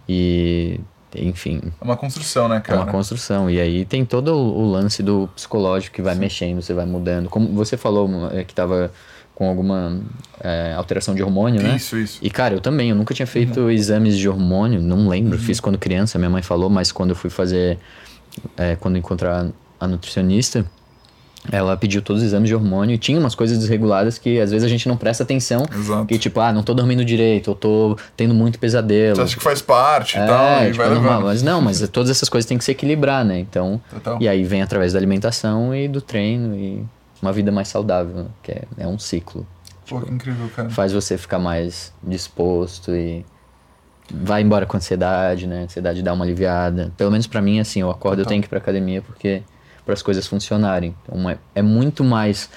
e, 0.08 0.80
enfim, 1.14 1.60
É 1.80 1.84
uma 1.84 1.96
construção, 1.96 2.48
né, 2.48 2.56
é 2.56 2.60
cara? 2.60 2.80
uma 2.80 2.90
construção. 2.90 3.50
E 3.50 3.60
aí 3.60 3.84
tem 3.84 4.04
todo 4.04 4.34
o 4.34 4.70
lance 4.70 5.02
do 5.02 5.28
psicológico 5.34 5.96
que 5.96 6.02
vai 6.02 6.14
mexendo, 6.14 6.62
você 6.62 6.72
vai 6.72 6.86
mudando. 6.86 7.28
Como 7.28 7.48
você 7.48 7.76
falou 7.76 8.08
é, 8.32 8.44
que 8.44 8.54
tava 8.54 8.90
com 9.34 9.48
alguma 9.48 10.00
é, 10.40 10.74
alteração 10.76 11.14
de 11.14 11.22
hormônio, 11.22 11.62
né? 11.62 11.76
Isso, 11.76 11.96
isso. 11.96 12.18
E 12.20 12.28
cara, 12.28 12.54
eu 12.54 12.60
também, 12.60 12.90
eu 12.90 12.96
nunca 12.96 13.14
tinha 13.14 13.26
feito 13.26 13.70
exames 13.70 14.16
de 14.18 14.28
hormônio, 14.28 14.82
não 14.82 15.08
lembro, 15.08 15.38
fiz 15.38 15.60
quando 15.60 15.78
criança, 15.78 16.18
minha 16.18 16.30
mãe 16.30 16.42
falou, 16.42 16.68
mas 16.68 16.90
quando 16.90 17.10
eu 17.10 17.16
fui 17.16 17.30
fazer, 17.30 17.78
é, 18.56 18.74
quando 18.74 18.98
encontrar 18.98 19.46
a 19.78 19.86
nutricionista, 19.86 20.66
ela 21.50 21.76
pediu 21.76 22.02
todos 22.02 22.22
os 22.22 22.28
exames 22.28 22.48
de 22.48 22.54
hormônio 22.54 22.94
e 22.94 22.98
tinha 22.98 23.18
umas 23.18 23.34
coisas 23.34 23.56
desreguladas 23.58 24.18
que 24.18 24.40
às 24.40 24.50
vezes 24.50 24.64
a 24.66 24.68
gente 24.68 24.88
não 24.88 24.96
presta 24.96 25.22
atenção. 25.22 25.64
Exato. 25.72 26.06
Que 26.06 26.18
tipo, 26.18 26.40
ah, 26.40 26.52
não 26.52 26.62
tô 26.62 26.74
dormindo 26.74 27.04
direito, 27.04 27.50
eu 27.50 27.54
tô 27.54 27.96
tendo 28.16 28.34
muito 28.34 28.58
pesadelo. 28.58 29.16
Você 29.16 29.22
acha 29.22 29.36
que 29.36 29.42
faz 29.42 29.62
parte 29.62 30.16
e 30.16 30.20
É, 30.20 30.26
tal, 30.26 30.62
e 30.62 30.66
tipo, 30.66 30.76
vai 30.78 30.86
é 30.86 30.90
normal, 30.90 31.10
levando. 31.12 31.26
mas 31.26 31.42
não, 31.42 31.60
mas 31.60 31.88
todas 31.88 32.10
essas 32.10 32.28
coisas 32.28 32.46
têm 32.46 32.58
que 32.58 32.64
se 32.64 32.72
equilibrar, 32.72 33.24
né? 33.24 33.38
Então, 33.38 33.80
Total. 33.90 34.18
e 34.20 34.28
aí 34.28 34.42
vem 34.44 34.62
através 34.62 34.92
da 34.92 34.98
alimentação 34.98 35.74
e 35.74 35.86
do 35.88 36.00
treino 36.00 36.54
e 36.56 36.84
uma 37.22 37.32
vida 37.32 37.50
mais 37.52 37.68
saudável, 37.68 38.14
né? 38.14 38.26
que 38.42 38.52
é, 38.52 38.62
é 38.78 38.86
um 38.86 38.98
ciclo. 38.98 39.46
Pô, 39.88 40.00
que 40.00 40.12
incrível, 40.12 40.50
cara. 40.54 40.68
Faz 40.70 40.92
você 40.92 41.16
ficar 41.16 41.38
mais 41.38 41.92
disposto 42.02 42.94
e 42.94 43.24
vai 44.12 44.42
embora 44.42 44.66
com 44.66 44.76
a 44.76 44.78
ansiedade, 44.78 45.46
né? 45.46 45.60
A 45.60 45.64
ansiedade 45.64 46.02
dá 46.02 46.12
uma 46.12 46.24
aliviada. 46.24 46.92
Pelo 46.96 47.10
menos 47.10 47.26
pra 47.26 47.40
mim, 47.40 47.58
assim, 47.60 47.80
eu 47.80 47.90
acordo, 47.90 48.18
eu 48.20 48.24
Total. 48.24 48.28
tenho 48.30 48.42
que 48.42 48.46
ir 48.46 48.50
pra 48.50 48.58
academia 48.58 49.00
porque 49.02 49.42
para 49.88 49.94
as 49.94 50.02
coisas 50.02 50.26
funcionarem. 50.26 50.94
Então 51.02 51.30
é, 51.30 51.38
é 51.54 51.62
muito 51.62 52.04
mais 52.04 52.50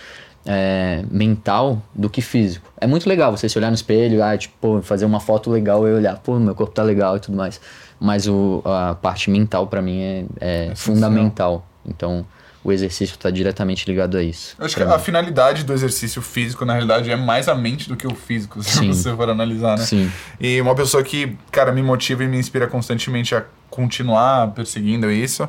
é, 0.46 1.02
mental 1.10 1.82
do 1.96 2.10
que 2.10 2.22
físico. 2.22 2.70
É 2.76 2.86
muito 2.86 3.08
legal 3.08 3.32
você 3.32 3.48
se 3.48 3.58
olhar 3.58 3.70
no 3.70 3.76
espelho, 3.76 4.22
ah, 4.22 4.38
tipo, 4.38 4.54
pô, 4.60 4.82
fazer 4.82 5.06
uma 5.06 5.22
foto 5.22 5.50
legal 5.50 5.88
e 5.88 5.94
olhar, 5.94 6.20
pô, 6.20 6.38
meu 6.38 6.54
corpo 6.54 6.74
tá 6.74 6.84
legal 6.84 7.16
e 7.16 7.22
tudo 7.22 7.38
mais. 7.38 7.62
Mas 7.98 8.28
o, 8.28 8.62
a 8.66 8.96
parte 8.96 9.32
mental 9.32 9.66
para 9.68 9.82
mim 9.82 10.02
é, 10.02 10.26
é, 10.42 10.68
é 10.72 10.76
fundamental. 10.76 11.66
Então, 11.86 12.26
o 12.64 12.72
exercício 12.72 13.16
está 13.16 13.30
diretamente 13.30 13.90
ligado 13.90 14.18
a 14.18 14.24
isso. 14.24 14.56
Eu 14.60 14.66
acho 14.66 14.76
que 14.76 14.84
mim. 14.84 14.92
a 14.92 15.00
finalidade 15.00 15.64
do 15.64 15.74
exercício 15.74 16.22
físico, 16.22 16.64
na 16.64 16.74
realidade, 16.74 17.10
é 17.10 17.16
mais 17.16 17.48
a 17.48 17.56
mente 17.56 17.90
do 17.90 17.96
que 17.96 18.06
o 18.06 18.14
físico, 18.14 18.62
se 18.64 18.78
Sim. 18.78 18.94
você 18.94 19.16
for 19.16 19.30
analisar, 19.30 19.78
né? 19.78 19.86
Sim. 19.86 20.12
E 20.40 20.62
uma 20.62 20.76
pessoa 20.76 21.04
que, 21.04 21.36
cara, 21.52 21.72
me 21.72 21.82
motiva 21.82 22.24
e 22.24 22.28
me 22.28 22.38
inspira 22.38 22.68
constantemente 22.68 23.34
a 23.34 23.44
continuar 23.70 24.52
perseguindo 24.52 25.10
isso 25.10 25.48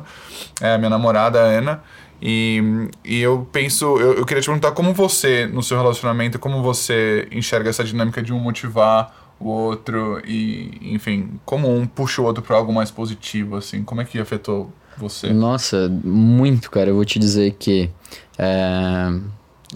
é 0.61 0.73
a 0.73 0.77
minha 0.77 0.89
namorada, 0.89 1.39
a 1.39 1.43
Ana. 1.43 1.83
E, 2.21 2.63
e 3.03 3.19
eu 3.19 3.47
penso, 3.51 3.97
eu, 3.97 4.13
eu 4.13 4.25
queria 4.25 4.41
te 4.41 4.45
perguntar 4.45 4.71
como 4.71 4.93
você, 4.93 5.45
no 5.45 5.61
seu 5.61 5.77
relacionamento, 5.77 6.39
como 6.39 6.63
você 6.63 7.27
enxerga 7.31 7.69
essa 7.69 7.83
dinâmica 7.83 8.23
de 8.23 8.31
um 8.31 8.39
motivar 8.39 9.13
o 9.39 9.49
outro 9.49 10.21
e, 10.25 10.93
enfim, 10.93 11.39
como 11.43 11.69
um 11.69 11.85
puxa 11.85 12.21
o 12.21 12.25
outro 12.25 12.41
para 12.41 12.55
algo 12.55 12.71
mais 12.71 12.89
positivo, 12.89 13.57
assim, 13.57 13.83
como 13.83 13.99
é 13.99 14.05
que 14.05 14.17
afetou 14.19 14.71
você? 14.97 15.31
Nossa, 15.31 15.89
muito, 16.03 16.69
cara. 16.69 16.89
Eu 16.89 16.95
vou 16.95 17.05
te 17.05 17.19
dizer 17.19 17.55
que 17.57 17.89
é, 18.37 19.13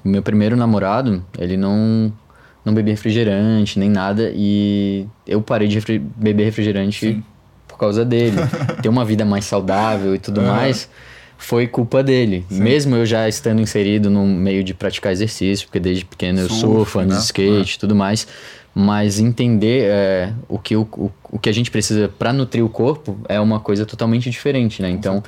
meu 0.04 0.22
primeiro 0.22 0.56
namorado, 0.56 1.24
ele 1.38 1.58
não 1.58 2.12
não 2.64 2.74
bebia 2.74 2.94
refrigerante 2.94 3.80
nem 3.80 3.90
nada 3.90 4.30
e 4.36 5.08
eu 5.26 5.42
parei 5.42 5.70
de 5.70 5.76
refri 5.76 6.00
beber 6.00 6.44
refrigerante 6.44 7.00
Sim. 7.00 7.24
por 7.66 7.78
causa 7.78 8.04
dele. 8.04 8.36
Ter 8.84 8.90
uma 8.90 9.06
vida 9.06 9.24
mais 9.24 9.46
saudável 9.46 10.14
e 10.14 10.20
tudo 10.20 10.42
uhum. 10.42 10.48
mais 10.48 10.90
foi 11.38 11.68
culpa 11.68 12.04
dele. 12.04 12.46
Sim. 12.50 12.62
Mesmo 12.62 12.96
eu 12.96 13.06
já 13.06 13.30
estando 13.30 13.62
inserido 13.62 14.10
no 14.10 14.26
meio 14.26 14.64
de 14.64 14.74
praticar 14.74 15.14
exercício, 15.14 15.68
porque 15.68 15.80
desde 15.80 16.04
pequeno 16.04 16.40
eu 16.42 16.50
sou 16.50 16.84
fã 16.84 17.06
né? 17.06 17.16
de 17.16 17.22
skate 17.22 17.76
e 17.76 17.80
tudo 17.80 17.96
mais, 17.96 18.28
mas 18.80 19.18
entender 19.18 19.86
é, 19.86 20.34
o, 20.48 20.60
que, 20.60 20.76
o, 20.76 20.84
o, 20.84 21.12
o, 21.32 21.40
que 21.40 21.50
a 21.50 21.52
gente 21.52 21.72
precisa 21.72 22.08
para 22.08 22.32
nutrir 22.32 22.64
o 22.64 22.70
corpo 22.70 23.18
é 23.28 23.40
uma 23.40 23.60
coisa 23.60 23.88
totalmente 23.88 24.30
diferente, 24.30 24.84
né? 24.84 24.90
Então, 24.92 25.24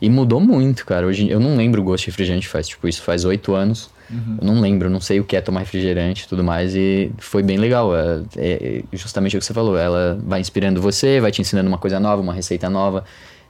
e 0.00 0.08
mudou 0.08 0.38
muito, 0.38 0.86
cara. 0.86 1.04
Hoje 1.04 1.28
eu 1.28 1.40
não 1.40 1.56
lembro 1.56 1.80
o 1.80 1.84
gosto 1.84 2.04
de 2.04 2.10
refrigerante 2.12 2.46
faz, 2.46 2.68
tipo, 2.68 2.86
isso 2.86 3.02
faz 3.02 3.24
oito 3.24 3.56
anos. 3.56 3.90
Uhum. 4.08 4.38
Eu 4.40 4.46
não 4.46 4.60
lembro, 4.60 4.88
não 4.88 5.00
sei 5.00 5.18
o 5.18 5.24
que 5.24 5.34
é 5.34 5.40
tomar 5.40 5.60
refrigerante 5.60 6.26
e 6.26 6.28
tudo 6.28 6.44
mais. 6.44 6.76
E 6.76 7.10
foi 7.18 7.42
bem 7.42 7.56
legal. 7.56 7.90
É, 7.96 8.22
é, 8.36 8.82
justamente 8.92 9.36
o 9.36 9.40
que 9.40 9.44
você 9.44 9.52
falou. 9.52 9.76
Ela 9.76 10.16
vai 10.24 10.40
inspirando 10.40 10.80
você, 10.80 11.18
vai 11.20 11.32
te 11.32 11.40
ensinando 11.40 11.68
uma 11.68 11.78
coisa 11.78 11.98
nova, 11.98 12.22
uma 12.22 12.32
receita 12.32 12.70
nova. 12.70 13.02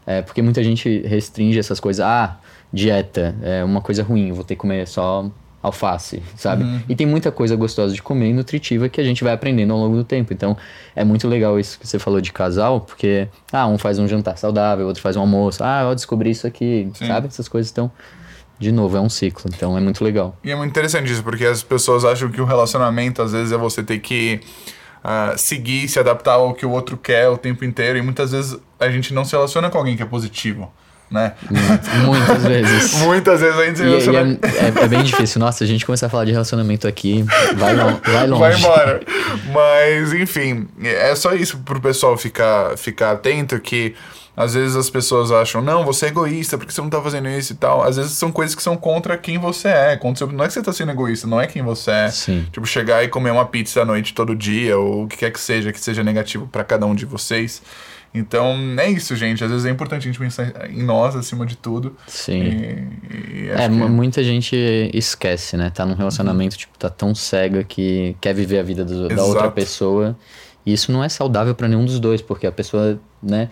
É, 0.06 0.22
porque 0.22 0.40
muita 0.40 0.64
gente 0.64 1.02
restringe 1.02 1.58
essas 1.58 1.78
coisas. 1.78 2.02
Ah, 2.02 2.38
dieta 2.72 3.34
é 3.42 3.62
uma 3.62 3.82
coisa 3.82 4.02
ruim, 4.02 4.32
vou 4.32 4.44
ter 4.44 4.54
que 4.54 4.60
comer 4.62 4.88
só 4.88 5.30
alface, 5.62 6.20
sabe? 6.36 6.64
Uhum. 6.64 6.80
E 6.88 6.96
tem 6.96 7.06
muita 7.06 7.30
coisa 7.30 7.54
gostosa 7.54 7.94
de 7.94 8.02
comer 8.02 8.30
e 8.30 8.32
nutritiva 8.32 8.88
que 8.88 9.00
a 9.00 9.04
gente 9.04 9.22
vai 9.22 9.32
aprendendo 9.32 9.72
ao 9.72 9.78
longo 9.78 9.96
do 9.96 10.04
tempo. 10.04 10.32
Então, 10.32 10.56
é 10.96 11.04
muito 11.04 11.28
legal 11.28 11.58
isso 11.58 11.78
que 11.78 11.86
você 11.86 11.98
falou 11.98 12.20
de 12.20 12.32
casal, 12.32 12.80
porque, 12.80 13.28
ah, 13.52 13.68
um 13.68 13.78
faz 13.78 13.98
um 13.98 14.08
jantar 14.08 14.36
saudável, 14.36 14.86
outro 14.86 15.00
faz 15.00 15.16
um 15.16 15.20
almoço. 15.20 15.62
Ah, 15.62 15.82
eu 15.82 15.94
descobri 15.94 16.30
isso 16.30 16.46
aqui, 16.46 16.90
Sim. 16.94 17.06
sabe? 17.06 17.28
Essas 17.28 17.48
coisas 17.48 17.68
estão. 17.68 17.90
De 18.58 18.70
novo, 18.70 18.96
é 18.96 19.00
um 19.00 19.08
ciclo, 19.08 19.50
então 19.52 19.76
é 19.76 19.80
muito 19.80 20.04
legal. 20.04 20.36
E 20.44 20.50
é 20.50 20.54
muito 20.54 20.70
interessante 20.70 21.10
isso, 21.10 21.22
porque 21.22 21.44
as 21.44 21.64
pessoas 21.64 22.04
acham 22.04 22.30
que 22.30 22.40
o 22.40 22.44
relacionamento, 22.44 23.20
às 23.20 23.32
vezes, 23.32 23.50
é 23.50 23.56
você 23.56 23.82
ter 23.82 23.98
que 23.98 24.40
uh, 25.04 25.36
seguir, 25.36 25.88
se 25.88 25.98
adaptar 25.98 26.34
ao 26.34 26.54
que 26.54 26.64
o 26.64 26.70
outro 26.70 26.96
quer 26.96 27.28
o 27.28 27.36
tempo 27.36 27.64
inteiro, 27.64 27.98
e 27.98 28.02
muitas 28.02 28.30
vezes 28.30 28.56
a 28.78 28.88
gente 28.88 29.12
não 29.12 29.24
se 29.24 29.32
relaciona 29.32 29.68
com 29.68 29.78
alguém 29.78 29.96
que 29.96 30.02
é 30.02 30.06
positivo 30.06 30.72
né? 31.12 31.34
Muitas 32.04 32.42
vezes. 32.42 32.94
Muitas 33.04 33.40
vezes 33.40 33.58
a 33.58 33.64
gente 33.66 33.76
se 33.76 33.84
relaciona. 33.84 34.38
É, 34.42 34.80
é, 34.80 34.84
é, 34.84 34.88
bem 34.88 35.02
difícil. 35.02 35.38
Nossa, 35.38 35.62
a 35.62 35.66
gente 35.66 35.84
começar 35.84 36.06
a 36.06 36.08
falar 36.08 36.24
de 36.24 36.32
relacionamento 36.32 36.88
aqui, 36.88 37.24
vai, 37.56 37.76
lo 37.76 38.00
vai 38.02 38.26
longe. 38.26 38.40
Vai 38.40 38.58
embora. 38.58 39.00
Mas, 39.52 40.12
enfim, 40.14 40.66
é 40.82 41.14
só 41.14 41.34
isso 41.34 41.58
pro 41.58 41.80
pessoal 41.80 42.16
ficar, 42.16 42.76
ficar 42.78 43.12
atento 43.12 43.60
que. 43.60 43.94
Às 44.34 44.54
vezes 44.54 44.74
as 44.76 44.88
pessoas 44.88 45.30
acham, 45.30 45.60
não, 45.60 45.84
você 45.84 46.06
é 46.06 46.08
egoísta, 46.08 46.56
porque 46.56 46.72
você 46.72 46.80
não 46.80 46.88
tá 46.88 47.02
fazendo 47.02 47.28
isso 47.28 47.52
e 47.52 47.56
tal. 47.56 47.82
Às 47.82 47.98
vezes 47.98 48.12
são 48.12 48.32
coisas 48.32 48.54
que 48.54 48.62
são 48.62 48.78
contra 48.78 49.18
quem 49.18 49.36
você 49.36 49.68
é. 49.68 49.94
Contra 49.98 50.24
seu... 50.24 50.32
Não 50.32 50.42
é 50.42 50.46
que 50.46 50.54
você 50.54 50.62
tá 50.62 50.72
sendo 50.72 50.90
egoísta, 50.90 51.26
não 51.26 51.38
é 51.38 51.46
quem 51.46 51.62
você 51.62 51.90
é. 51.90 52.08
Sim. 52.08 52.46
Tipo, 52.50 52.66
chegar 52.66 53.04
e 53.04 53.08
comer 53.08 53.30
uma 53.30 53.44
pizza 53.44 53.82
à 53.82 53.84
noite 53.84 54.14
todo 54.14 54.34
dia, 54.34 54.78
ou 54.78 55.04
o 55.04 55.06
que 55.06 55.18
quer 55.18 55.30
que 55.30 55.38
seja, 55.38 55.70
que 55.70 55.78
seja 55.78 56.02
negativo 56.02 56.48
para 56.50 56.64
cada 56.64 56.86
um 56.86 56.94
de 56.94 57.04
vocês. 57.04 57.60
Então, 58.14 58.54
é 58.78 58.90
isso, 58.90 59.16
gente. 59.16 59.42
Às 59.42 59.50
vezes 59.50 59.66
é 59.66 59.70
importante 59.70 60.02
a 60.02 60.04
gente 60.12 60.18
pensar 60.18 60.70
em 60.70 60.82
nós 60.82 61.16
acima 61.16 61.46
de 61.46 61.56
tudo. 61.56 61.96
Sim. 62.06 62.42
E, 62.42 63.44
e 63.44 63.48
é, 63.48 63.68
que... 63.68 63.70
muita 63.70 64.22
gente 64.22 64.54
esquece, 64.92 65.56
né? 65.56 65.70
Tá 65.70 65.86
num 65.86 65.94
relacionamento, 65.94 66.56
tipo, 66.56 66.76
tá 66.78 66.90
tão 66.90 67.14
cega 67.14 67.64
que 67.64 68.14
quer 68.20 68.34
viver 68.34 68.58
a 68.58 68.62
vida 68.62 68.84
do, 68.84 69.08
da 69.08 69.24
outra 69.24 69.50
pessoa. 69.50 70.16
E 70.64 70.72
isso 70.72 70.92
não 70.92 71.02
é 71.02 71.08
saudável 71.08 71.54
para 71.54 71.66
nenhum 71.66 71.86
dos 71.86 71.98
dois, 71.98 72.20
porque 72.20 72.46
a 72.46 72.52
pessoa, 72.52 73.00
né? 73.22 73.48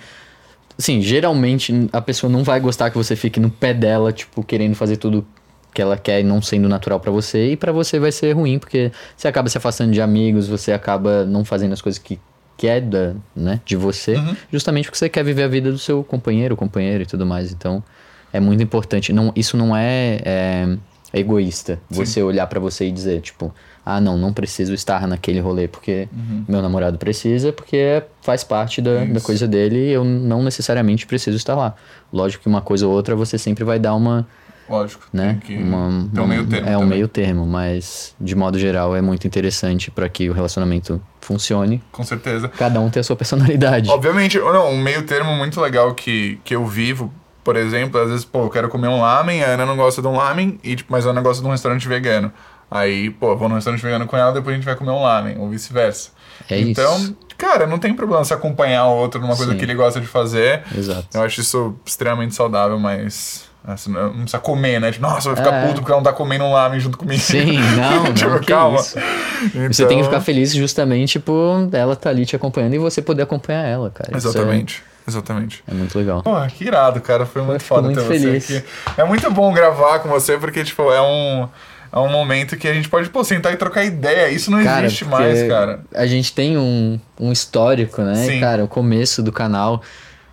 Assim, 0.78 1.00
geralmente 1.00 1.88
a 1.92 2.00
pessoa 2.00 2.30
não 2.30 2.44
vai 2.44 2.60
gostar 2.60 2.90
que 2.90 2.98
você 2.98 3.16
fique 3.16 3.40
no 3.40 3.50
pé 3.50 3.72
dela, 3.72 4.12
tipo, 4.12 4.42
querendo 4.44 4.74
fazer 4.74 4.96
tudo 4.96 5.26
que 5.72 5.80
ela 5.80 5.96
quer 5.96 6.20
e 6.20 6.24
não 6.24 6.42
sendo 6.42 6.68
natural 6.68 7.00
para 7.00 7.10
você. 7.10 7.52
E 7.52 7.56
para 7.56 7.72
você 7.72 7.98
vai 7.98 8.12
ser 8.12 8.32
ruim, 8.32 8.58
porque 8.58 8.92
você 9.16 9.26
acaba 9.26 9.48
se 9.48 9.56
afastando 9.56 9.92
de 9.92 10.00
amigos, 10.02 10.48
você 10.48 10.72
acaba 10.72 11.24
não 11.24 11.44
fazendo 11.44 11.72
as 11.72 11.80
coisas 11.80 11.98
que 11.98 12.18
queda 12.60 13.16
né, 13.34 13.58
de 13.64 13.74
você, 13.74 14.16
uhum. 14.16 14.36
justamente 14.52 14.84
porque 14.84 14.98
você 14.98 15.08
quer 15.08 15.24
viver 15.24 15.44
a 15.44 15.48
vida 15.48 15.72
do 15.72 15.78
seu 15.78 16.04
companheiro, 16.04 16.54
companheira 16.54 17.04
e 17.04 17.06
tudo 17.06 17.24
mais. 17.24 17.50
Então, 17.52 17.82
é 18.30 18.38
muito 18.38 18.62
importante. 18.62 19.14
Não, 19.14 19.32
isso 19.34 19.56
não 19.56 19.74
é, 19.74 20.20
é 20.22 20.76
egoísta, 21.14 21.80
Sim. 21.90 22.04
você 22.04 22.22
olhar 22.22 22.46
para 22.48 22.60
você 22.60 22.86
e 22.86 22.92
dizer, 22.92 23.22
tipo, 23.22 23.50
ah, 23.84 23.98
não, 23.98 24.18
não 24.18 24.30
preciso 24.30 24.74
estar 24.74 25.08
naquele 25.08 25.40
rolê 25.40 25.66
porque 25.68 26.06
uhum. 26.12 26.44
meu 26.46 26.60
namorado 26.60 26.98
precisa, 26.98 27.50
porque 27.50 28.02
faz 28.20 28.44
parte 28.44 28.82
da, 28.82 29.06
da 29.06 29.20
coisa 29.22 29.48
dele 29.48 29.78
e 29.78 29.92
eu 29.92 30.04
não 30.04 30.42
necessariamente 30.42 31.06
preciso 31.06 31.38
estar 31.38 31.54
lá. 31.54 31.74
Lógico 32.12 32.42
que 32.42 32.48
uma 32.48 32.60
coisa 32.60 32.86
ou 32.86 32.92
outra 32.92 33.16
você 33.16 33.38
sempre 33.38 33.64
vai 33.64 33.78
dar 33.78 33.94
uma 33.94 34.28
Lógico. 34.70 35.02
Né? 35.12 35.40
Que 35.44 35.56
uma, 35.56 36.08
é 36.14 36.20
um 36.20 36.26
meio 36.28 36.46
termo. 36.46 36.68
É 36.68 36.78
um 36.78 36.86
meio 36.86 37.08
termo, 37.08 37.44
mas 37.44 38.14
de 38.20 38.36
modo 38.36 38.56
geral 38.56 38.94
é 38.94 39.02
muito 39.02 39.26
interessante 39.26 39.90
para 39.90 40.08
que 40.08 40.30
o 40.30 40.32
relacionamento 40.32 41.02
funcione. 41.20 41.82
Com 41.90 42.04
certeza. 42.04 42.48
Cada 42.48 42.80
um 42.80 42.88
tem 42.88 43.00
a 43.00 43.04
sua 43.04 43.16
personalidade. 43.16 43.90
Obviamente, 43.90 44.38
não, 44.38 44.70
um 44.70 44.80
meio 44.80 45.02
termo 45.02 45.34
muito 45.34 45.60
legal 45.60 45.92
que, 45.92 46.38
que 46.44 46.54
eu 46.54 46.64
vivo, 46.64 47.12
por 47.42 47.56
exemplo, 47.56 48.00
às 48.00 48.08
vezes, 48.10 48.24
pô, 48.24 48.44
eu 48.44 48.50
quero 48.50 48.68
comer 48.68 48.86
um 48.86 49.00
lamen, 49.00 49.42
a 49.42 49.48
Ana 49.48 49.66
não 49.66 49.76
gosta 49.76 50.00
de 50.00 50.06
um 50.06 50.16
lamen, 50.16 50.60
e, 50.62 50.76
tipo, 50.76 50.92
mas 50.92 51.04
a 51.04 51.10
Ana 51.10 51.20
gosta 51.20 51.42
de 51.42 51.48
um 51.48 51.50
restaurante 51.50 51.88
vegano. 51.88 52.32
Aí, 52.70 53.10
pô, 53.10 53.36
vou 53.36 53.48
no 53.48 53.56
restaurante 53.56 53.82
vegano 53.82 54.06
com 54.06 54.16
ela, 54.16 54.32
depois 54.32 54.54
a 54.54 54.56
gente 54.56 54.64
vai 54.64 54.76
comer 54.76 54.92
um 54.92 55.02
lamen, 55.02 55.36
ou 55.36 55.48
vice-versa. 55.48 56.10
É 56.48 56.60
então, 56.60 56.96
isso. 56.96 57.16
cara, 57.36 57.66
não 57.66 57.78
tem 57.78 57.92
problema 57.92 58.24
se 58.24 58.32
acompanhar 58.32 58.86
o 58.86 58.96
outro 58.96 59.20
numa 59.20 59.36
coisa 59.36 59.50
Sim. 59.50 59.58
que 59.58 59.64
ele 59.64 59.74
gosta 59.74 60.00
de 60.00 60.06
fazer. 60.06 60.62
Exato. 60.76 61.08
Eu 61.12 61.22
acho 61.22 61.40
isso 61.40 61.74
extremamente 61.84 62.36
saudável, 62.36 62.78
mas 62.78 63.49
você 63.66 63.90
não 63.90 64.10
precisa 64.12 64.38
comer, 64.38 64.80
né? 64.80 64.90
Tipo, 64.90 65.06
nossa, 65.06 65.28
vai 65.32 65.36
ficar 65.36 65.54
é. 65.54 65.66
puto 65.66 65.80
porque 65.80 65.92
ela 65.92 66.00
não 66.00 66.04
tá 66.04 66.12
comendo 66.12 66.44
um 66.44 66.52
lamen 66.52 66.80
junto 66.80 66.96
comigo. 66.96 67.20
Sim, 67.20 67.58
não, 67.76 68.12
tipo, 68.14 68.30
não 68.30 68.40
calma. 68.40 68.80
Então... 68.80 69.72
Você 69.72 69.86
tem 69.86 69.98
que 69.98 70.04
ficar 70.04 70.20
feliz 70.20 70.52
justamente, 70.54 71.12
tipo, 71.12 71.68
ela 71.72 71.94
tá 71.94 72.10
ali 72.10 72.24
te 72.24 72.34
acompanhando 72.34 72.74
e 72.74 72.78
você 72.78 73.02
poder 73.02 73.22
acompanhar 73.22 73.66
ela, 73.66 73.90
cara. 73.90 74.16
Exatamente. 74.16 74.82
É... 74.86 74.90
Exatamente. 75.08 75.64
É 75.66 75.74
muito 75.74 75.98
legal. 75.98 76.22
Pô, 76.22 76.32
que 76.46 76.64
irado, 76.64 77.00
cara. 77.00 77.26
Foi 77.26 77.42
muito 77.42 77.64
foda 77.64 77.82
muito 77.82 78.00
ter 78.00 78.06
feliz. 78.06 78.44
você 78.44 78.58
aqui. 78.58 78.66
É 78.96 79.04
muito 79.04 79.28
bom 79.30 79.52
gravar 79.52 79.98
com 79.98 80.08
você, 80.08 80.38
porque, 80.38 80.62
tipo, 80.62 80.82
é 80.92 81.00
um, 81.00 81.48
é 81.92 81.98
um 81.98 82.08
momento 82.08 82.56
que 82.56 82.68
a 82.68 82.74
gente 82.74 82.88
pode, 82.88 83.08
pô, 83.08 83.24
sentar 83.24 83.52
e 83.52 83.56
trocar 83.56 83.84
ideia. 83.84 84.28
Isso 84.28 84.50
não 84.50 84.62
cara, 84.62 84.86
existe 84.86 85.04
mais, 85.04 85.42
cara. 85.48 85.80
A 85.94 86.06
gente 86.06 86.32
tem 86.32 86.56
um, 86.56 87.00
um 87.18 87.32
histórico, 87.32 88.02
né? 88.02 88.14
Sim. 88.26 88.40
Cara, 88.40 88.62
o 88.62 88.68
começo 88.68 89.22
do 89.22 89.32
canal 89.32 89.82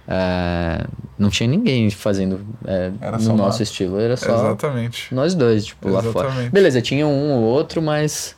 é, 0.08 0.86
não 1.17 1.30
tinha 1.30 1.48
ninguém 1.50 1.89
fazendo 1.89 2.39
é, 2.65 2.91
no 3.22 3.36
nosso 3.36 3.62
estilo, 3.62 4.00
era 4.00 4.15
só 4.15 4.34
Exatamente. 4.34 5.13
nós 5.13 5.36
dois, 5.36 5.65
tipo, 5.65 5.89
Exatamente. 5.89 6.15
lá 6.15 6.32
fora. 6.32 6.50
Beleza, 6.50 6.82
tinha 6.82 7.06
um 7.06 7.34
ou 7.34 7.43
outro, 7.43 7.82
mas 7.82 8.36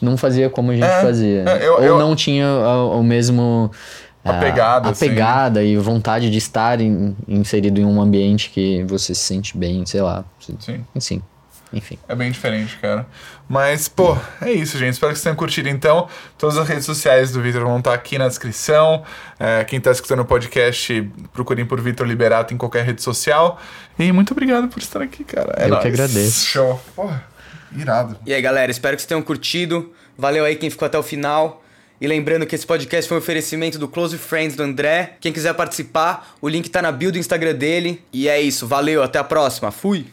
não 0.00 0.16
fazia 0.16 0.50
como 0.50 0.72
a 0.72 0.74
gente 0.74 0.84
é, 0.84 1.02
fazia. 1.02 1.44
É, 1.46 1.66
eu, 1.66 1.74
ou 1.74 1.82
eu... 1.82 1.98
não 1.98 2.16
tinha 2.16 2.46
o, 2.46 3.00
o 3.00 3.04
mesmo. 3.04 3.70
A 4.24 4.34
pegada, 4.34 4.88
a, 4.88 4.92
pegada 4.92 5.60
assim. 5.60 5.70
e 5.70 5.76
vontade 5.76 6.30
de 6.30 6.38
estar 6.38 6.80
em, 6.80 7.16
inserido 7.26 7.80
em 7.80 7.84
um 7.84 8.00
ambiente 8.00 8.50
que 8.50 8.84
você 8.84 9.16
se 9.16 9.20
sente 9.20 9.58
bem, 9.58 9.84
sei 9.84 10.00
lá. 10.00 10.24
Sim. 10.60 10.84
Assim 10.94 11.22
enfim. 11.72 11.98
É 12.08 12.14
bem 12.14 12.30
diferente, 12.30 12.76
cara. 12.78 13.06
Mas, 13.48 13.88
pô, 13.88 14.16
é 14.40 14.50
isso, 14.52 14.78
gente. 14.78 14.94
Espero 14.94 15.12
que 15.12 15.18
vocês 15.18 15.24
tenham 15.24 15.36
curtido. 15.36 15.68
Então, 15.68 16.08
todas 16.38 16.56
as 16.56 16.68
redes 16.68 16.84
sociais 16.84 17.30
do 17.32 17.40
Vitor 17.42 17.62
vão 17.62 17.78
estar 17.78 17.92
aqui 17.92 18.18
na 18.18 18.28
descrição. 18.28 19.02
É, 19.38 19.64
quem 19.64 19.78
está 19.78 19.90
escutando 19.90 20.20
o 20.20 20.24
podcast, 20.24 21.10
procurem 21.32 21.64
por 21.66 21.80
Vitor 21.80 22.06
Liberato 22.06 22.54
em 22.54 22.56
qualquer 22.56 22.84
rede 22.84 23.02
social. 23.02 23.60
E 23.98 24.10
muito 24.12 24.32
obrigado 24.32 24.68
por 24.68 24.78
estar 24.80 25.02
aqui, 25.02 25.24
cara. 25.24 25.54
É 25.56 25.64
Eu 25.64 25.70
nóis. 25.70 25.82
que 25.82 25.88
agradeço. 25.88 26.46
Show. 26.46 26.80
Pô, 26.96 27.10
irado. 27.76 28.16
E 28.24 28.32
aí, 28.32 28.40
galera, 28.40 28.70
espero 28.70 28.96
que 28.96 29.02
vocês 29.02 29.08
tenham 29.08 29.22
curtido. 29.22 29.92
Valeu 30.16 30.44
aí 30.44 30.56
quem 30.56 30.70
ficou 30.70 30.86
até 30.86 30.98
o 30.98 31.02
final. 31.02 31.62
E 32.00 32.06
lembrando 32.08 32.44
que 32.44 32.54
esse 32.56 32.66
podcast 32.66 33.06
foi 33.08 33.16
um 33.16 33.20
oferecimento 33.20 33.78
do 33.78 33.86
Close 33.86 34.18
Friends 34.18 34.56
do 34.56 34.62
André. 34.64 35.14
Quem 35.20 35.32
quiser 35.32 35.54
participar, 35.54 36.34
o 36.40 36.48
link 36.48 36.68
tá 36.68 36.82
na 36.82 36.90
bio 36.90 37.12
do 37.12 37.18
Instagram 37.18 37.54
dele. 37.54 38.02
E 38.12 38.28
é 38.28 38.40
isso, 38.40 38.66
valeu, 38.66 39.02
até 39.04 39.20
a 39.20 39.24
próxima. 39.24 39.70
Fui! 39.70 40.06